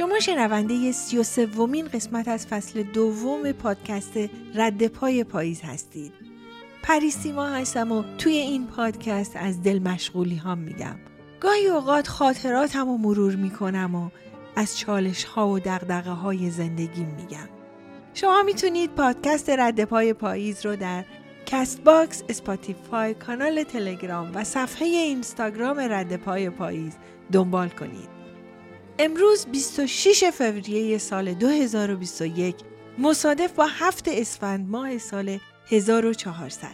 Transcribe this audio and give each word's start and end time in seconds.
شما 0.00 0.20
شنونده 0.20 0.92
سی 0.92 1.18
و 1.18 1.22
سومین 1.22 1.88
قسمت 1.88 2.28
از 2.28 2.46
فصل 2.46 2.82
دوم 2.82 3.52
پادکست 3.52 4.12
رد 4.54 4.86
پای 4.86 5.24
پاییز 5.24 5.60
هستید. 5.62 6.12
پریسیما 6.82 7.46
هستم 7.46 7.92
و 7.92 8.04
توی 8.18 8.32
این 8.32 8.66
پادکست 8.66 9.36
از 9.36 9.62
دل 9.62 9.78
مشغولی 9.78 10.34
هام 10.34 10.58
میگم. 10.58 10.96
گاهی 11.40 11.66
اوقات 11.66 12.08
خاطراتم 12.08 12.88
رو 12.88 12.96
مرور 12.96 13.36
می‌کنم 13.36 13.94
و 13.94 14.10
از 14.56 14.78
چالش 14.78 15.24
ها 15.24 15.48
و 15.48 15.58
دغدغه 15.58 16.10
های 16.10 16.50
زندگی 16.50 17.04
میگم. 17.04 17.48
شما 18.14 18.42
می‌تونید 18.42 18.90
پادکست 18.90 19.50
رد 19.50 19.84
پای 19.84 20.12
پاییز 20.12 20.66
رو 20.66 20.76
در 20.76 21.04
کست 21.46 21.82
باکس، 21.82 22.22
اسپاتیفای، 22.28 23.14
کانال 23.14 23.62
تلگرام 23.62 24.30
و 24.34 24.44
صفحه 24.44 24.86
اینستاگرام 24.86 25.78
رد 25.78 26.16
پای 26.16 26.50
پاییز 26.50 26.92
دنبال 27.32 27.68
کنید. 27.68 28.19
امروز 29.02 29.46
26 29.52 30.30
فوریه 30.30 30.98
سال 30.98 31.34
2021 31.34 32.56
مصادف 32.98 33.52
با 33.52 33.66
هفت 33.66 34.08
اسفند 34.08 34.68
ماه 34.68 34.98
سال 34.98 35.38
1400 35.66 36.68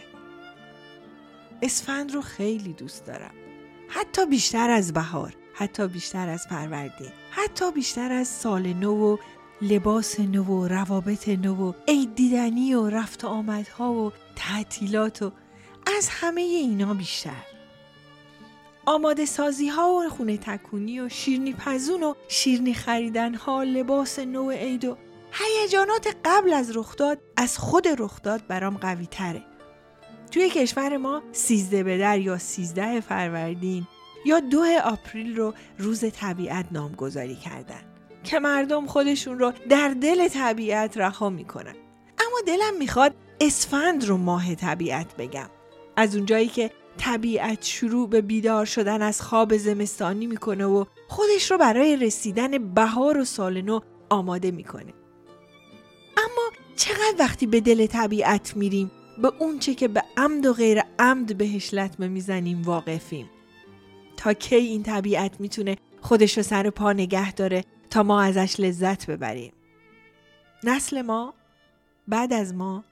اسفند 1.61 2.13
رو 2.13 2.21
خیلی 2.21 2.73
دوست 2.73 3.05
دارم. 3.05 3.33
حتی 3.89 4.25
بیشتر 4.25 4.69
از 4.69 4.93
بهار 4.93 5.33
حتی 5.53 5.87
بیشتر 5.87 6.29
از 6.29 6.47
فروردین 6.47 7.11
حتی 7.31 7.71
بیشتر 7.71 8.11
از 8.11 8.27
سال 8.27 8.73
نو 8.73 9.13
و 9.13 9.17
لباس 9.61 10.19
نو 10.19 10.43
و 10.43 10.67
روابط 10.67 11.29
نو 11.29 11.69
و 11.69 11.73
عید 11.87 12.15
دیدنی 12.15 12.73
و 12.73 12.89
رفت 12.89 13.25
آمدها 13.25 13.93
و 13.93 14.11
تعطیلات 14.35 15.21
و 15.21 15.31
از 15.97 16.09
همه 16.09 16.41
اینا 16.41 16.93
بیشتر. 16.93 17.56
آماده 18.87 19.25
سازی 19.25 19.67
ها 19.67 19.91
و 19.93 20.09
خونه 20.09 20.37
تکونی 20.37 20.99
و 20.99 21.09
شیرنی 21.09 21.53
پزون 21.53 22.03
و 22.03 22.13
شیرنی 22.27 22.73
خریدن 22.73 23.33
ها 23.33 23.63
لباس 23.63 24.19
نو 24.19 24.51
عید 24.51 24.85
و 24.85 24.97
هیجانات 25.31 26.15
قبل 26.25 26.53
از 26.53 26.77
رخداد 26.77 27.21
از 27.37 27.57
خود 27.57 27.87
رخداد 27.87 28.47
برام 28.47 28.77
قوی 28.77 29.05
تره. 29.05 29.43
توی 30.31 30.49
کشور 30.49 30.97
ما 30.97 31.21
سیزده 31.31 31.83
به 31.83 31.97
در 31.97 32.19
یا 32.19 32.37
سیزده 32.37 32.99
فروردین 32.99 33.87
یا 34.25 34.39
دو 34.39 34.63
آپریل 34.83 35.35
رو 35.35 35.53
روز 35.77 36.05
طبیعت 36.11 36.65
نامگذاری 36.71 37.35
کردن 37.35 37.81
که 38.23 38.39
مردم 38.39 38.85
خودشون 38.85 39.39
رو 39.39 39.53
در 39.69 39.89
دل 39.89 40.27
طبیعت 40.27 40.97
رها 40.97 41.29
می‌کنن 41.29 41.75
اما 42.19 42.37
دلم 42.47 42.77
می‌خواد 42.79 43.15
اسفند 43.41 44.05
رو 44.05 44.17
ماه 44.17 44.55
طبیعت 44.55 45.15
بگم 45.15 45.49
از 45.95 46.15
اونجایی 46.15 46.47
که 46.47 46.71
طبیعت 46.97 47.63
شروع 47.63 48.09
به 48.09 48.21
بیدار 48.21 48.65
شدن 48.65 49.01
از 49.01 49.21
خواب 49.21 49.57
زمستانی 49.57 50.27
می‌کنه 50.27 50.65
و 50.65 50.85
خودش 51.07 51.51
رو 51.51 51.57
برای 51.57 51.95
رسیدن 51.95 52.73
بهار 52.73 53.17
و 53.17 53.25
سال 53.25 53.61
نو 53.61 53.79
آماده 54.09 54.51
می‌کنه. 54.51 54.93
اما 56.17 56.51
چقدر 56.75 57.15
وقتی 57.19 57.47
به 57.47 57.59
دل 57.59 57.85
طبیعت 57.85 58.57
میریم 58.57 58.91
به 59.17 59.31
اونچه 59.39 59.73
که 59.73 59.87
به 59.87 60.03
عمد 60.17 60.45
و 60.45 60.53
غیر 60.53 60.81
عمد 60.99 61.37
بهش 61.37 61.73
لطمه 61.73 62.07
می‌زنیم 62.07 62.61
واقفیم. 62.61 63.29
تا 64.17 64.33
کی 64.33 64.55
این 64.55 64.83
طبیعت 64.83 65.39
می‌تونه 65.39 65.77
خودش 66.01 66.37
رو 66.37 66.43
سر 66.43 66.69
پا 66.69 66.93
نگه 66.93 67.33
داره 67.33 67.63
تا 67.89 68.03
ما 68.03 68.21
ازش 68.21 68.59
لذت 68.59 69.09
ببریم. 69.09 69.53
نسل 70.63 71.01
ما 71.01 71.33
بعد 72.07 72.33
از 72.33 72.53
ما 72.53 72.83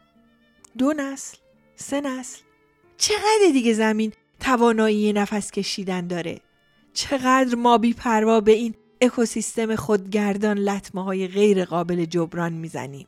دو 0.77 0.93
نسل 0.93 1.37
سه 1.75 2.01
نسل 2.01 2.41
چقدر 2.97 3.51
دیگه 3.53 3.73
زمین 3.73 4.13
توانایی 4.39 5.13
نفس 5.13 5.51
کشیدن 5.51 6.07
داره؟ 6.07 6.41
چقدر 6.93 7.55
ما 7.55 7.77
بی 7.77 7.93
پروا 7.93 8.41
به 8.41 8.51
این 8.51 8.75
اکوسیستم 9.01 9.75
خودگردان 9.75 10.57
لطمه 10.57 11.03
های 11.03 11.27
غیر 11.27 11.65
قابل 11.65 12.05
جبران 12.05 12.53
می‌زنیم؟ 12.53 13.07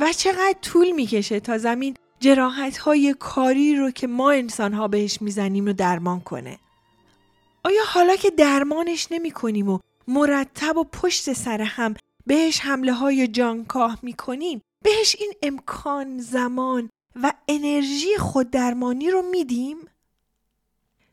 و 0.00 0.12
چقدر 0.12 0.54
طول 0.62 0.90
می‌کشه 0.90 1.40
تا 1.40 1.58
زمین 1.58 1.96
جراحت 2.20 2.78
های 2.78 3.14
کاری 3.18 3.76
رو 3.76 3.90
که 3.90 4.06
ما 4.06 4.30
انسان 4.30 4.72
ها 4.72 4.88
بهش 4.88 5.22
می‌زنیم 5.22 5.66
رو 5.66 5.72
درمان 5.72 6.20
کنه؟ 6.20 6.58
آیا 7.64 7.82
حالا 7.86 8.16
که 8.16 8.30
درمانش 8.30 9.08
نمی 9.10 9.30
کنیم 9.30 9.68
و 9.68 9.78
مرتب 10.08 10.76
و 10.76 10.84
پشت 10.84 11.32
سر 11.32 11.60
هم 11.60 11.94
بهش 12.26 12.60
حمله 12.60 12.92
های 12.92 13.28
جانکاه 13.28 13.98
می 14.02 14.12
کنیم 14.12 14.60
بهش 14.84 15.16
این 15.18 15.32
امکان 15.42 16.18
زمان 16.18 16.90
و 17.22 17.32
انرژی 17.48 18.16
خوددرمانی 18.18 19.10
رو 19.10 19.22
میدیم؟ 19.22 19.76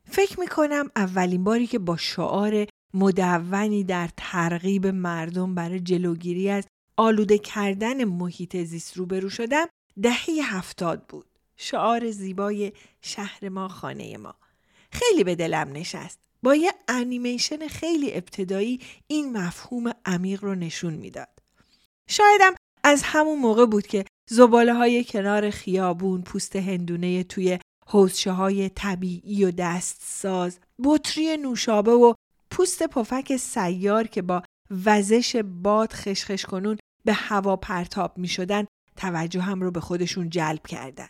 فکر 0.04 0.40
می‌کنم 0.40 0.92
اولین 0.96 1.44
باری 1.44 1.68
که 1.68 1.80
با 1.80 1.98
شعار 1.98 2.68
مدونی 2.94 3.84
در 3.84 4.10
ترغیب 4.18 4.88
مردم 4.88 5.56
برای 5.56 5.80
جلوگیری 5.80 6.50
از 6.50 6.68
آلوده 6.98 7.38
کردن 7.38 8.04
محیط 8.04 8.58
زیست 8.58 8.98
روبرو 8.98 9.30
شدم 9.30 9.66
دهه 10.02 10.26
هفتاد 10.44 11.06
بود. 11.08 11.26
شعار 11.58 12.12
زیبای 12.12 12.74
شهر 13.02 13.50
ما 13.50 13.68
خانه 13.68 14.18
ما. 14.18 14.36
خیلی 14.92 15.24
به 15.24 15.36
دلم 15.36 15.72
نشست. 15.72 16.20
با 16.44 16.56
یه 16.56 16.74
انیمیشن 16.88 17.68
خیلی 17.68 18.14
ابتدایی 18.14 18.82
این 19.08 19.38
مفهوم 19.38 19.92
عمیق 20.06 20.44
رو 20.44 20.56
نشون 20.56 20.94
می‌داد. 20.94 21.40
شایدم 22.08 22.56
از 22.88 23.02
همون 23.04 23.40
موقع 23.40 23.66
بود 23.66 23.88
که 23.88 24.06
زباله 24.30 24.74
های 24.74 25.04
کنار 25.04 25.50
خیابون، 25.50 26.22
پوست 26.22 26.56
هندونه 26.56 27.24
توی 27.24 27.60
حوزشه 27.88 28.32
های 28.32 28.70
طبیعی 28.70 29.46
و 29.46 29.52
دست 29.52 30.02
ساز، 30.04 30.60
بطری 30.84 31.38
نوشابه 31.38 31.92
و 31.92 32.14
پوست 32.52 32.84
پفک 32.84 33.38
سیار 33.38 34.08
که 34.08 34.22
با 34.22 34.44
وزش 34.86 35.36
باد 35.36 35.94
خشخش 35.94 36.46
کنون 36.46 36.78
به 37.06 37.14
هوا 37.14 37.56
پرتاب 37.56 38.18
می 38.18 38.28
شدن 38.28 38.66
توجه 38.98 39.42
هم 39.42 39.62
رو 39.62 39.72
به 39.72 39.80
خودشون 39.80 40.30
جلب 40.30 40.68
کردن. 40.68 41.08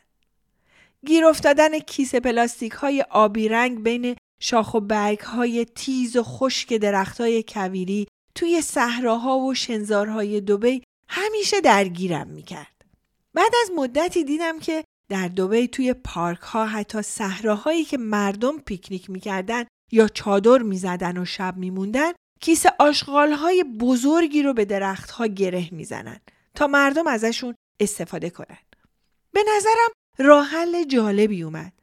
گیر 1.05 1.25
افتادن 1.25 1.79
کیسه 1.79 2.19
پلاستیک 2.19 2.71
های 2.71 3.05
آبی 3.09 3.47
رنگ 3.49 3.83
بین 3.83 4.15
شاخ 4.41 4.73
و 4.73 4.79
برگ 4.79 5.19
های 5.19 5.65
تیز 5.65 6.15
و 6.15 6.23
خشک 6.23 6.73
درخت 6.73 7.21
های 7.21 7.43
کویری 7.47 8.07
توی 8.35 8.61
صحراها 8.61 9.37
و 9.39 9.53
شنزارهای 9.53 10.41
دوبی 10.41 10.81
همیشه 11.07 11.61
درگیرم 11.61 12.27
می‌کرد. 12.27 12.85
بعد 13.33 13.51
از 13.63 13.71
مدتی 13.75 14.23
دیدم 14.23 14.59
که 14.59 14.83
در 15.09 15.27
دوبی 15.27 15.67
توی 15.67 15.93
پارک 15.93 16.39
ها 16.39 16.66
حتی 16.66 17.01
صحراهایی 17.01 17.85
که 17.85 17.97
مردم 17.97 18.59
پیکنیک 18.59 19.09
می‌کردن 19.09 19.66
یا 19.91 20.07
چادر 20.07 20.57
می‌زدن 20.57 21.17
و 21.17 21.25
شب 21.25 21.57
میموندن 21.57 22.11
کیسه 22.41 22.73
آشغال 22.79 23.31
های 23.31 23.63
بزرگی 23.63 24.43
رو 24.43 24.53
به 24.53 24.66
درخت 24.66 25.11
ها 25.11 25.27
گره 25.27 25.69
می‌زنن 25.71 26.19
تا 26.55 26.67
مردم 26.67 27.07
ازشون 27.07 27.55
استفاده 27.79 28.29
کنن. 28.29 28.57
به 29.31 29.43
نظرم 29.55 29.89
راه 30.17 30.45
حل 30.45 30.83
جالبی 30.83 31.43
اومد. 31.43 31.73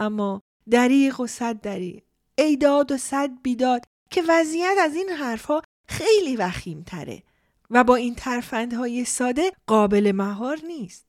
اما 0.00 0.42
دریق 0.70 1.20
و 1.20 1.26
صد 1.26 1.60
دریق، 1.60 2.02
ایداد 2.38 2.92
و 2.92 2.96
صد 2.96 3.30
بیداد 3.42 3.84
که 4.10 4.22
وضعیت 4.28 4.76
از 4.80 4.94
این 4.94 5.08
حرفها 5.08 5.62
خیلی 5.88 6.36
وخیم 6.36 6.82
تره 6.82 7.22
و 7.70 7.84
با 7.84 7.96
این 7.96 8.14
ترفندهای 8.14 9.04
ساده 9.04 9.52
قابل 9.66 10.12
مهار 10.12 10.58
نیست. 10.66 11.06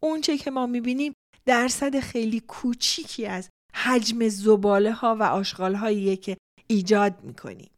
اونچه 0.00 0.38
که 0.38 0.50
ما 0.50 0.66
می‌بینیم 0.66 1.12
درصد 1.46 2.00
خیلی 2.00 2.40
کوچیکی 2.40 3.26
از 3.26 3.48
حجم 3.74 4.28
زباله 4.28 4.92
ها 4.92 5.16
و 5.20 5.22
آشغال 5.22 5.74
هاییه 5.74 6.16
که 6.16 6.36
ایجاد 6.66 7.14
می‌کنیم. 7.22 7.70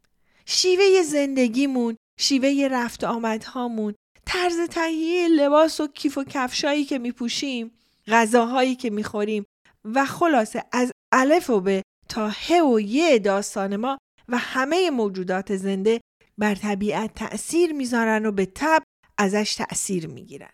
شیوه 0.46 1.02
زندگیمون، 1.02 1.96
شیوه 2.20 2.68
رفت 2.70 3.04
آمدهامون، 3.04 3.94
طرز 4.26 4.60
تهیه 4.70 5.28
لباس 5.28 5.80
و 5.80 5.86
کیف 5.86 6.18
و 6.18 6.24
کفشایی 6.24 6.84
که 6.84 6.98
میپوشیم، 6.98 7.70
غذاهایی 8.08 8.74
که 8.74 8.90
می‌خوریم 8.90 9.44
و 9.84 10.04
خلاصه 10.04 10.64
از 10.72 10.92
الف 11.12 11.50
و 11.50 11.60
به 11.60 11.82
تا 12.08 12.30
ه 12.30 12.62
و 12.62 12.80
یه 12.80 13.18
داستان 13.18 13.76
ما 13.76 13.98
و 14.28 14.38
همه 14.38 14.90
موجودات 14.90 15.56
زنده 15.56 16.00
بر 16.38 16.54
طبیعت 16.54 17.14
تأثیر 17.14 17.72
می‌ذارن 17.72 18.26
و 18.26 18.32
به 18.32 18.46
تب 18.46 18.82
ازش 19.18 19.54
تأثیر 19.54 20.06
می‌گیرن. 20.06 20.50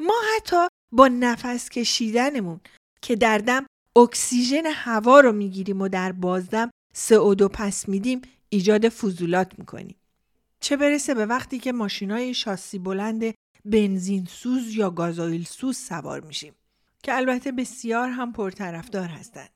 ما 0.00 0.14
حتی 0.36 0.68
با 0.92 1.08
نفس 1.08 1.68
کشیدنمون 1.68 2.60
که 3.02 3.16
در 3.16 3.38
دم 3.38 3.66
اکسیژن 3.96 4.66
هوا 4.66 5.20
رو 5.20 5.32
می‌گیریم 5.32 5.80
و 5.80 5.88
در 5.88 6.12
بازدم 6.12 6.70
CO2 6.96 7.42
پس 7.42 7.88
میدیم 7.88 8.22
ایجاد 8.48 8.88
فضولات 8.88 9.58
می‌کنیم. 9.58 9.96
چه 10.60 10.76
برسه 10.76 11.14
به 11.14 11.26
وقتی 11.26 11.58
که 11.58 11.72
ماشینای 11.72 12.34
شاسی 12.34 12.78
بلند 12.78 13.34
بنزین 13.64 14.26
سوز 14.30 14.74
یا 14.74 14.90
گازوئیل 14.90 15.44
سوز 15.44 15.76
سوار 15.78 16.20
میشیم 16.20 16.54
که 17.02 17.16
البته 17.16 17.52
بسیار 17.52 18.08
هم 18.08 18.32
پرطرفدار 18.32 19.08
هستند. 19.08 19.50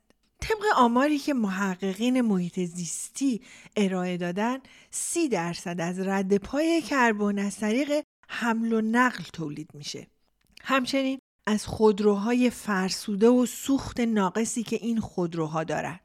طبق 0.49 0.65
آماری 0.77 1.19
که 1.19 1.35
محققین 1.35 2.21
محیط 2.21 2.61
زیستی 2.61 3.41
ارائه 3.77 4.17
دادن 4.17 4.59
سی 4.91 5.29
درصد 5.29 5.81
از 5.81 6.01
رد 6.01 6.37
پای 6.37 6.83
کربن 6.83 7.39
از 7.39 7.57
طریق 7.57 8.05
حمل 8.29 8.73
و 8.73 8.81
نقل 8.81 9.25
تولید 9.33 9.71
میشه. 9.75 10.07
همچنین 10.63 11.19
از 11.47 11.67
خودروهای 11.67 12.51
فرسوده 12.51 13.29
و 13.29 13.47
سوخت 13.47 14.01
ناقصی 14.01 14.63
که 14.63 14.77
این 14.77 15.01
خودروها 15.01 15.65
دارن. 15.65 16.01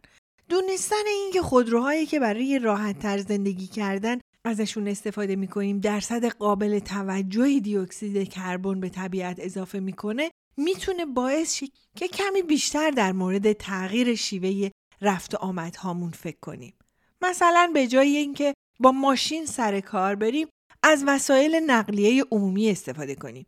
دونستن 0.49 1.07
اینکه 1.07 1.41
خودروهایی 1.41 2.05
که 2.05 2.19
برای 2.19 2.59
راحت 2.59 2.99
تر 2.99 3.17
زندگی 3.17 3.67
کردن 3.67 4.17
ازشون 4.45 4.87
استفاده 4.87 5.35
می‌کنیم 5.35 5.79
درصد 5.79 6.25
قابل 6.25 6.79
توجهی 6.79 7.61
دیوکسید 7.61 8.29
کربن 8.29 8.79
به 8.79 8.89
طبیعت 8.89 9.39
اضافه 9.39 9.79
می‌کنه 9.79 10.31
می‌تونه 10.59 11.05
باعث 11.05 11.55
شه 11.55 11.67
که 11.95 12.07
کمی 12.07 12.41
بیشتر 12.41 12.91
در 12.91 13.11
مورد 13.11 13.53
تغییر 13.53 14.15
شیوه 14.15 14.69
رفت 15.01 15.35
آمد 15.35 15.75
هامون 15.75 16.11
فکر 16.11 16.39
کنیم. 16.41 16.73
مثلا 17.21 17.71
به 17.73 17.87
جای 17.87 18.17
اینکه 18.17 18.53
با 18.79 18.91
ماشین 18.91 19.45
سر 19.45 19.79
کار 19.79 20.15
بریم 20.15 20.47
از 20.83 21.03
وسایل 21.07 21.55
نقلیه 21.55 22.25
عمومی 22.31 22.69
استفاده 22.69 23.15
کنیم. 23.15 23.45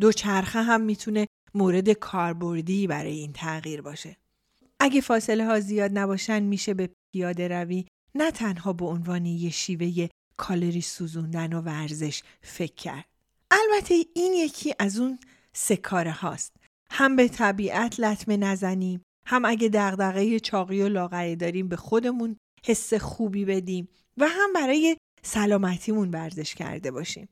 دوچرخه 0.00 0.62
هم 0.62 0.80
می‌تونه 0.80 1.26
مورد 1.54 1.90
کاربردی 1.90 2.86
برای 2.86 3.12
این 3.12 3.32
تغییر 3.32 3.82
باشه. 3.82 4.16
اگه 4.80 5.00
فاصله 5.00 5.46
ها 5.46 5.60
زیاد 5.60 5.98
نباشن 5.98 6.42
میشه 6.42 6.74
به 6.74 6.90
پیاده 7.12 7.48
روی 7.48 7.84
نه 8.14 8.30
تنها 8.30 8.72
به 8.72 8.84
عنوان 8.84 9.26
یه 9.26 9.50
شیوه 9.50 10.08
کالری 10.36 10.80
سوزوندن 10.80 11.52
و 11.52 11.60
ورزش 11.60 12.22
فکر 12.42 12.74
کرد. 12.74 13.04
البته 13.50 13.94
این 14.14 14.32
یکی 14.32 14.74
از 14.78 14.98
اون 14.98 15.18
سه 15.56 15.76
کاره 15.76 16.12
هاست. 16.12 16.56
هم 16.90 17.16
به 17.16 17.28
طبیعت 17.28 18.00
لطمه 18.00 18.36
نزنیم 18.36 19.02
هم 19.26 19.44
اگه 19.44 19.68
دغدغه 19.68 20.40
چاقی 20.40 20.82
و 20.82 20.88
لاغری 20.88 21.36
داریم 21.36 21.68
به 21.68 21.76
خودمون 21.76 22.36
حس 22.64 22.94
خوبی 22.94 23.44
بدیم 23.44 23.88
و 24.16 24.28
هم 24.28 24.52
برای 24.52 24.96
سلامتیمون 25.22 26.10
ورزش 26.10 26.54
کرده 26.54 26.90
باشیم. 26.90 27.28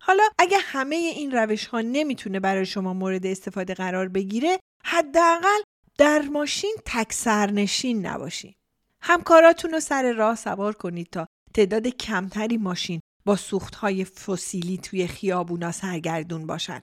حالا 0.00 0.22
اگه 0.38 0.58
همه 0.60 0.96
این 0.96 1.32
روش 1.32 1.66
ها 1.66 1.80
نمی‌تونه 1.80 2.40
برای 2.40 2.66
شما 2.66 2.94
مورد 2.94 3.26
استفاده 3.26 3.74
قرار 3.74 4.08
بگیره 4.08 4.60
حداقل 4.84 5.60
در 5.98 6.22
ماشین 6.22 6.74
تک 6.86 7.12
سرنشین 7.12 8.06
نباشین. 8.06 8.54
همکاراتون 9.00 9.70
رو 9.70 9.80
سر 9.80 10.12
راه 10.12 10.36
سوار 10.36 10.74
کنید 10.74 11.10
تا 11.10 11.26
تعداد 11.54 11.86
کمتری 11.86 12.56
ماشین 12.56 13.00
با 13.24 13.36
سوختهای 13.36 14.04
فسیلی 14.04 14.78
توی 14.78 15.06
خیابونا 15.06 15.72
سرگردون 15.72 16.46
باشن. 16.46 16.82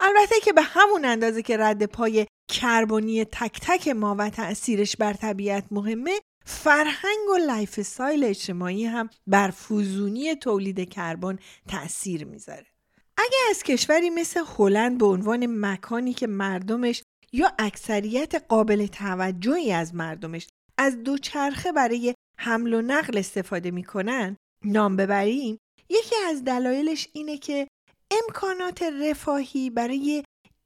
البته 0.00 0.34
که 0.42 0.52
به 0.52 0.62
همون 0.62 1.04
اندازه 1.04 1.42
که 1.42 1.56
رد 1.56 1.86
پای 1.86 2.26
کربنی 2.48 3.24
تک 3.24 3.60
تک 3.62 3.88
ما 3.88 4.16
و 4.18 4.30
تأثیرش 4.30 4.96
بر 4.96 5.12
طبیعت 5.12 5.64
مهمه 5.70 6.20
فرهنگ 6.44 7.28
و 7.34 7.36
lifestyle 7.36 8.24
اجتماعی 8.24 8.84
هم 8.84 9.10
بر 9.26 9.50
فزونی 9.50 10.34
تولید 10.34 10.88
کربن 10.88 11.38
تأثیر 11.68 12.24
می‌ذاره. 12.24 12.66
اگه 13.16 13.38
از 13.50 13.62
کشوری 13.62 14.10
مثل 14.10 14.44
هلند 14.58 14.98
به 14.98 15.06
عنوان 15.06 15.46
مکانی 15.46 16.12
که 16.12 16.26
مردمش 16.26 17.02
یا 17.32 17.52
اکثریت 17.58 18.34
قابل 18.48 18.86
توجهی 18.86 19.72
از 19.72 19.94
مردمش 19.94 20.46
از 20.78 21.02
دوچرخه 21.02 21.72
برای 21.72 22.14
حمل 22.38 22.74
و 22.74 22.82
نقل 22.82 23.18
استفاده 23.18 23.70
می‌کنن 23.70 24.36
نام 24.64 24.96
ببریم 24.96 25.58
یکی 25.90 26.16
از 26.28 26.44
دلایلش 26.44 27.08
اینه 27.12 27.38
که 27.38 27.68
امکانات 28.10 28.82
رفاهی 28.82 29.70
برای 29.70 30.24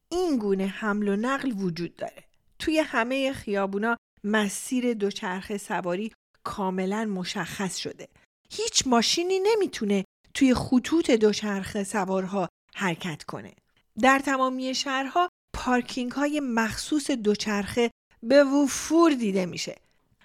این 0.08 0.38
گونه 0.38 0.66
حمل 0.66 1.08
و 1.08 1.16
نقل 1.16 1.52
وجود 1.52 1.96
داره. 1.96 2.24
توی 2.58 2.78
همه 2.78 3.32
خیابونا 3.32 3.96
مسیر 4.24 4.94
دوچرخه 4.94 5.58
سواری 5.58 6.12
کاملا 6.44 7.04
مشخص 7.04 7.76
شده. 7.76 8.08
هیچ 8.50 8.86
ماشینی 8.86 9.40
نمی‌تونه 9.40 10.04
توی 10.34 10.54
خطوط 10.54 11.10
دوچرخه 11.10 11.84
سوارها 11.84 12.48
حرکت 12.74 13.24
کنه. 13.24 13.52
در 14.00 14.18
تمامی 14.18 14.74
شهرها 14.74 15.28
پارکینگ 15.54 16.12
های 16.12 16.40
مخصوص 16.40 17.10
دوچرخه 17.10 17.90
به 18.22 18.44
وفور 18.44 19.12
دیده 19.12 19.46
میشه. 19.46 19.76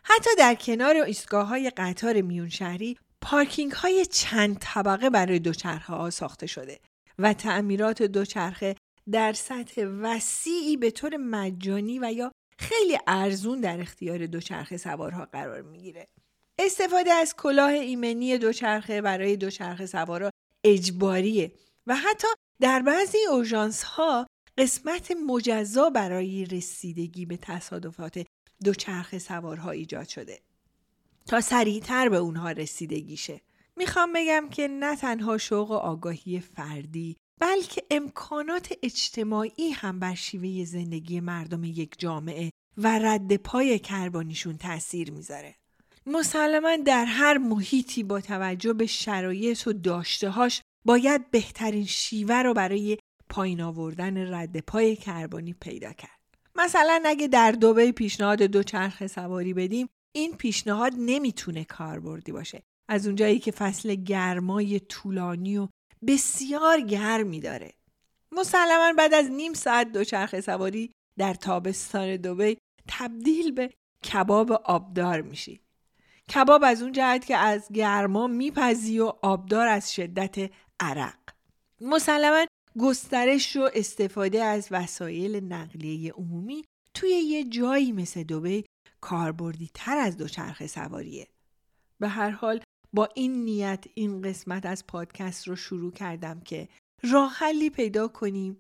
حتی 0.03 0.29
در 0.37 0.55
کنار 0.55 0.95
ایستگاه 0.95 1.47
های 1.47 1.69
قطار 1.69 2.21
میون 2.21 2.49
شهری 2.49 2.97
پارکینگ 3.21 3.71
های 3.71 4.05
چند 4.05 4.57
طبقه 4.59 5.09
برای 5.09 5.39
دوچرخه 5.39 5.93
ها 5.93 6.09
ساخته 6.09 6.47
شده. 6.47 6.79
و 7.19 7.33
تعمیرات 7.33 8.03
دوچرخه 8.03 8.75
در 9.11 9.33
سطح 9.33 9.85
وسیعی 10.01 10.77
به 10.77 10.91
طور 10.91 11.17
مجانی 11.17 11.99
و 11.99 12.11
یا 12.11 12.31
خیلی 12.59 12.97
ارزون 13.07 13.61
در 13.61 13.81
اختیار 13.81 14.25
دوچرخه 14.25 14.77
سوارها 14.77 15.25
قرار 15.25 15.61
می‌گیره. 15.61 16.07
استفاده 16.59 17.11
از 17.11 17.35
کلاه 17.35 17.69
ایمنی 17.69 18.37
دوچرخه 18.37 19.01
برای 19.01 19.37
دوچرخه 19.37 19.85
سوارا 19.85 20.29
اجباریه 20.63 21.51
و 21.87 21.95
حتی 21.95 22.27
در 22.61 22.81
بعضی 22.81 23.17
اوژانس 23.31 23.83
ها 23.83 24.27
قسمت 24.57 25.11
مجزا 25.11 25.89
برای 25.89 26.45
رسیدگی 26.45 27.25
به 27.25 27.37
تصادفات 27.37 28.25
دوچرخه 28.63 29.19
سوارها 29.19 29.71
ایجاد 29.71 30.07
شده 30.07 30.39
تا 31.25 31.41
سریعتر 31.41 32.09
به 32.09 32.17
اونها 32.17 32.51
رسیدگی 32.51 33.17
شه. 33.17 33.41
می‌خوام 33.79 34.13
بگم 34.13 34.49
که 34.51 34.67
نه 34.67 34.95
تنها 34.95 35.37
شوق 35.37 35.71
و 35.71 35.73
آگاهی 35.73 36.39
فردی 36.39 37.17
بلکه 37.41 37.83
امکانات 37.91 38.73
اجتماعی 38.83 39.69
هم 39.69 39.99
بر 39.99 40.15
شیوه 40.15 40.65
زندگی 40.65 41.19
مردم 41.19 41.63
یک 41.63 41.95
جامعه 41.97 42.51
و 42.77 42.99
رد 42.99 43.35
پای 43.35 43.79
کربانیشون 43.79 44.57
تاثیر 44.57 45.11
می‌ذاره. 45.11 45.55
مسلما 46.05 46.75
در 46.75 47.05
هر 47.05 47.37
محیطی 47.37 48.03
با 48.03 48.21
توجه 48.21 48.73
به 48.73 48.85
شرایط 48.85 49.67
و 49.67 49.73
داشتهاش 49.73 50.61
باید 50.85 51.31
بهترین 51.31 51.85
شیوه 51.85 52.35
رو 52.35 52.53
برای 52.53 52.97
پایین 53.29 53.61
آوردن 53.61 54.33
رد 54.33 54.59
پای 54.59 54.95
کربانی 54.95 55.53
پیدا 55.53 55.93
کرد. 55.93 56.19
مثلا 56.55 57.03
اگه 57.05 57.27
در 57.27 57.51
دوبه 57.51 57.91
پیشنهاد 57.91 58.41
دوچرخه 58.41 59.07
سواری 59.07 59.53
بدیم 59.53 59.87
این 60.15 60.37
پیشنهاد 60.37 60.93
نمی‌تونه 60.97 61.63
کاربردی 61.63 62.31
باشه 62.31 62.63
از 62.89 63.05
اونجایی 63.05 63.39
که 63.39 63.51
فصل 63.51 63.95
گرمای 63.95 64.79
طولانی 64.79 65.57
و 65.57 65.67
بسیار 66.07 66.81
گرمی 66.81 67.39
داره. 67.39 67.73
مسلما 68.31 68.93
بعد 68.97 69.13
از 69.13 69.31
نیم 69.31 69.53
ساعت 69.53 69.91
دوچرخه 69.91 70.41
سواری 70.41 70.91
در 71.17 71.33
تابستان 71.33 72.15
دوبی 72.15 72.57
تبدیل 72.87 73.51
به 73.51 73.69
کباب 74.03 74.51
آبدار 74.51 75.21
میشی. 75.21 75.59
کباب 76.33 76.63
از 76.63 76.81
اون 76.81 76.91
جهت 76.91 77.25
که 77.25 77.37
از 77.37 77.67
گرما 77.73 78.27
میپزی 78.27 78.99
و 78.99 79.13
آبدار 79.21 79.67
از 79.67 79.93
شدت 79.93 80.51
عرق. 80.79 81.19
مسلما 81.81 82.45
گسترش 82.79 83.55
و 83.55 83.69
استفاده 83.73 84.43
از 84.43 84.67
وسایل 84.71 85.43
نقلیه 85.43 86.13
عمومی 86.13 86.65
توی 86.93 87.09
یه 87.09 87.43
جایی 87.43 87.91
مثل 87.91 88.23
دوبی 88.23 88.65
کاربردی 89.01 89.69
تر 89.73 89.97
از 89.97 90.17
دوچرخه 90.17 90.67
سواریه. 90.67 91.27
به 91.99 92.07
هر 92.07 92.29
حال 92.29 92.61
با 92.93 93.09
این 93.15 93.45
نیت 93.45 93.85
این 93.93 94.21
قسمت 94.21 94.65
از 94.65 94.87
پادکست 94.87 95.47
رو 95.47 95.55
شروع 95.55 95.91
کردم 95.91 96.39
که 96.39 96.67
راه 97.03 97.33
حلی 97.33 97.69
پیدا 97.69 98.07
کنیم 98.07 98.57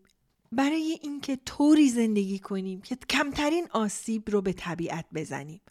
برای 0.51 0.99
اینکه 1.01 1.35
طوری 1.45 1.89
زندگی 1.89 2.39
کنیم 2.39 2.81
که 2.81 2.97
کمترین 3.09 3.67
آسیب 3.71 4.29
رو 4.29 4.41
به 4.41 4.53
طبیعت 4.53 5.05
بزنیم 5.13 5.61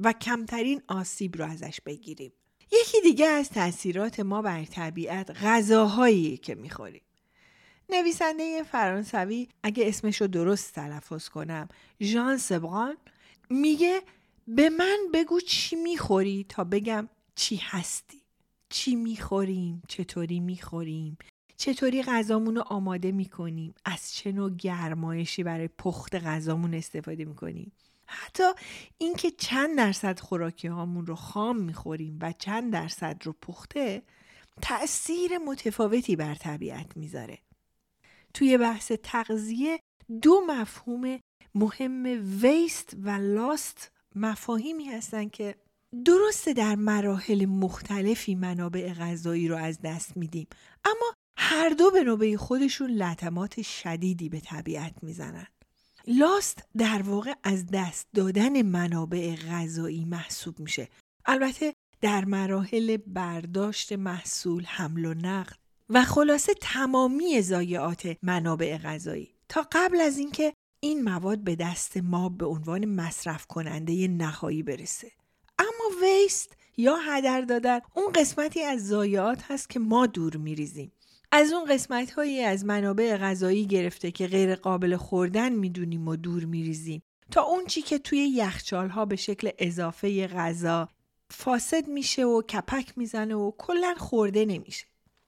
و 0.00 0.12
کمترین 0.12 0.82
آسیب 0.88 1.36
رو 1.36 1.44
ازش 1.44 1.80
بگیریم. 1.80 2.32
یکی 2.72 3.00
دیگه 3.02 3.26
از 3.26 3.50
تاثیرات 3.50 4.20
ما 4.20 4.42
بر 4.42 4.64
طبیعت 4.64 5.30
غذاهایی 5.44 6.36
که 6.36 6.54
می‌خوریم. 6.54 7.02
نویسنده 7.90 8.62
فرانسوی 8.62 9.48
اگه 9.62 9.88
اسمش 9.88 10.20
رو 10.20 10.26
درست 10.26 10.74
تلفظ 10.74 11.28
کنم 11.28 11.68
ژان 12.02 12.36
سبران 12.36 12.96
میگه 13.50 14.02
به 14.48 14.70
من 14.70 14.98
بگو 15.14 15.40
چی 15.40 15.76
می‌خوری 15.76 16.46
تا 16.48 16.64
بگم 16.64 17.08
چی 17.34 17.56
هستی؟ 17.62 18.22
چی 18.68 18.96
می‌خوریم؟ 18.96 19.82
چطوری 19.88 20.40
می‌خوریم؟ 20.40 21.18
چطوری 21.56 22.02
غذامون 22.02 22.56
رو 22.56 22.62
آماده 22.62 23.12
می‌کنیم؟ 23.12 23.74
از 23.84 24.14
چه 24.14 24.32
نوع 24.32 24.50
گرمایشی 24.50 25.42
برای 25.42 25.68
پخت 25.68 26.14
غذامون 26.14 26.74
استفاده 26.74 27.24
می‌کنیم؟ 27.24 27.72
حتی 28.06 28.42
اینکه 28.98 29.30
چند 29.30 29.76
درصد 29.76 30.20
خوراکی 30.20 30.68
هامون 30.68 31.06
رو 31.06 31.14
خام 31.14 31.56
می‌خوریم 31.56 32.18
و 32.22 32.32
چند 32.32 32.72
درصد 32.72 33.16
رو 33.24 33.32
پخته 33.32 34.02
تأثیر 34.62 35.38
متفاوتی 35.38 36.16
بر 36.16 36.34
طبیعت 36.34 36.96
می‌ذاره. 36.96 37.38
توی 38.34 38.58
بحث 38.58 38.92
تغذیه 39.02 39.80
دو 40.22 40.40
مفهوم 40.46 41.18
مهم 41.54 42.04
ویست 42.42 42.96
و 43.02 43.10
لاست 43.10 43.90
مفاهیمی 44.14 44.84
هستن 44.84 45.28
که 45.28 45.54
درسته 46.04 46.52
در 46.52 46.76
مراحل 46.76 47.46
مختلفی 47.46 48.34
منابع 48.34 48.94
غذایی 48.94 49.48
رو 49.48 49.56
از 49.56 49.78
دست 49.84 50.16
میدیم 50.16 50.46
اما 50.84 51.14
هر 51.36 51.68
دو 51.68 51.90
به 51.90 52.04
نوبه 52.04 52.36
خودشون 52.36 52.90
لطمات 52.90 53.62
شدیدی 53.62 54.28
به 54.28 54.40
طبیعت 54.40 54.94
می‌زنن. 55.02 55.46
لاست 56.06 56.64
در 56.78 57.02
واقع 57.02 57.34
از 57.42 57.66
دست 57.66 58.06
دادن 58.14 58.62
منابع 58.62 59.36
غذایی 59.36 60.04
محسوب 60.04 60.60
میشه. 60.60 60.88
البته 61.26 61.74
در 62.00 62.24
مراحل 62.24 62.96
برداشت 62.96 63.92
محصول 63.92 64.64
حمل 64.64 65.04
و 65.04 65.14
نقل 65.14 65.54
و 65.90 66.04
خلاصه 66.04 66.54
تمامی 66.60 67.42
ضایعات 67.42 68.16
منابع 68.22 68.78
غذایی. 68.78 69.34
تا 69.48 69.66
قبل 69.72 70.00
از 70.00 70.18
اینکه 70.18 70.52
این 70.80 71.04
مواد 71.04 71.38
به 71.38 71.56
دست 71.56 71.96
ما 71.96 72.28
به 72.28 72.46
عنوان 72.46 72.84
مصرف 72.84 73.46
کننده 73.46 74.08
نهایی 74.08 74.62
برسه. 74.62 75.12
ویست 76.02 76.56
یا 76.76 76.96
هدر 76.96 77.40
دادن 77.40 77.80
اون 77.94 78.12
قسمتی 78.12 78.62
از 78.62 78.86
ضایعات 78.86 79.42
هست 79.42 79.70
که 79.70 79.78
ما 79.78 80.06
دور 80.06 80.36
میریزیم. 80.36 80.92
از 81.32 81.52
اون 81.52 81.64
قسمت 81.64 82.10
هایی 82.10 82.40
از 82.40 82.64
منابع 82.64 83.16
غذایی 83.16 83.66
گرفته 83.66 84.10
که 84.10 84.26
غیر 84.26 84.54
قابل 84.54 84.96
خوردن 84.96 85.52
می‌دونیم 85.52 86.08
و 86.08 86.16
دور 86.16 86.44
میریزیم. 86.44 87.02
تا 87.30 87.42
اون 87.42 87.66
چی 87.66 87.82
که 87.82 87.98
توی 87.98 88.18
یخچال 88.18 88.88
ها 88.88 89.04
به 89.04 89.16
شکل 89.16 89.50
اضافه 89.58 90.26
غذا 90.26 90.88
فاسد 91.30 91.88
میشه 91.88 92.24
و 92.24 92.42
کپک 92.42 92.98
می‌زنه 92.98 93.34
و 93.34 93.52
کلا 93.58 93.94
خورده 93.98 94.44
نمیشه 94.44 94.86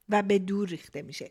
و 0.09 0.23
به 0.23 0.39
دور 0.39 0.69
ریخته 0.69 1.03
میشه. 1.03 1.31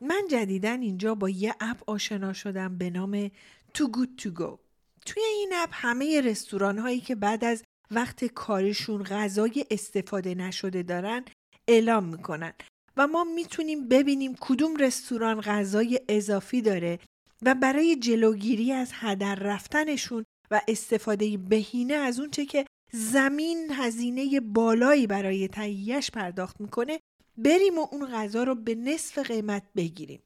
من 0.00 0.22
جدیدا 0.30 0.70
اینجا 0.70 1.14
با 1.14 1.28
یه 1.28 1.54
اپ 1.60 1.90
آشنا 1.90 2.32
شدم 2.32 2.78
به 2.78 2.90
نام 2.90 3.30
تو 3.74 3.88
گود 3.88 4.16
تو 4.16 4.30
گو 4.30 4.58
توی 5.06 5.22
این 5.22 5.52
اپ 5.54 5.70
همه 5.72 6.20
رستوران 6.20 6.78
هایی 6.78 7.00
که 7.00 7.14
بعد 7.14 7.44
از 7.44 7.64
وقت 7.90 8.24
کارشون 8.24 9.02
غذای 9.02 9.66
استفاده 9.70 10.34
نشده 10.34 10.82
دارن 10.82 11.24
اعلام 11.68 12.04
می‌کنن. 12.04 12.52
و 12.96 13.06
ما 13.06 13.24
می‌تونیم 13.24 13.88
ببینیم 13.88 14.36
کدوم 14.40 14.76
رستوران 14.76 15.40
غذای 15.40 16.00
اضافی 16.08 16.62
داره 16.62 16.98
و 17.42 17.54
برای 17.54 17.96
جلوگیری 17.96 18.72
از 18.72 18.90
هدر 18.94 19.34
رفتنشون 19.34 20.24
و 20.50 20.60
استفاده 20.68 21.36
بهینه 21.36 21.94
از 21.94 22.20
اونچه 22.20 22.46
که 22.46 22.66
زمین 22.92 23.70
هزینه 23.72 24.40
بالایی 24.40 25.06
برای 25.06 25.48
تهیهش 25.48 26.10
پرداخت 26.10 26.60
می‌کنه 26.60 27.00
بریم 27.36 27.78
و 27.78 27.88
اون 27.92 28.06
غذا 28.06 28.42
رو 28.44 28.54
به 28.54 28.74
نصف 28.74 29.18
قیمت 29.18 29.62
بگیریم. 29.76 30.22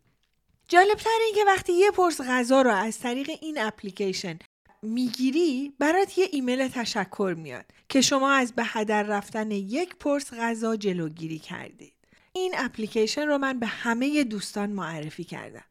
جالبتر 0.69 1.19
این 1.25 1.35
که 1.35 1.45
وقتی 1.47 1.73
یه 1.73 1.91
پرس 1.91 2.21
غذا 2.21 2.63
رو 2.63 2.71
از 2.71 2.99
طریق 2.99 3.31
این 3.41 3.61
اپلیکیشن 3.61 4.39
می‌گیری 4.87 5.73
برات 5.79 6.19
یه 6.19 6.29
ایمیل 6.33 6.69
تشکر 6.69 7.35
میاد 7.39 7.65
که 7.89 8.01
شما 8.01 8.31
از 8.31 8.53
به 8.53 8.63
هدر 8.67 9.03
رفتن 9.03 9.51
یک 9.51 9.97
پرس 9.97 10.35
غذا 10.35 10.77
جلوگیری 10.77 11.39
کردید. 11.39 11.93
این 12.33 12.55
اپلیکیشن 12.57 13.27
رو 13.27 13.39
من 13.39 13.59
به 13.59 13.67
همه 13.67 14.25
دوستان 14.25 14.71
معرفی 14.71 15.25
کردم. 15.25 15.65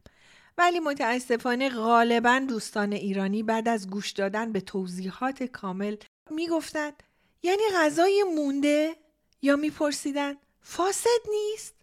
ولی 0.57 0.79
متاسفانه 0.79 1.69
غالبا 1.69 2.41
دوستان 2.47 2.93
ایرانی 2.93 3.43
بعد 3.43 3.67
از 3.67 3.89
گوش 3.89 4.11
دادن 4.11 4.51
به 4.51 4.61
توضیحات 4.61 5.43
کامل 5.43 5.95
می‌گفتند 6.31 7.03
یعنی 7.43 7.63
غذای 7.75 8.25
مونده؟ 8.35 8.95
یا 9.41 9.55
میپرسیدن 9.55 10.35
فاسد 10.61 11.21
نیست؟ 11.29 11.75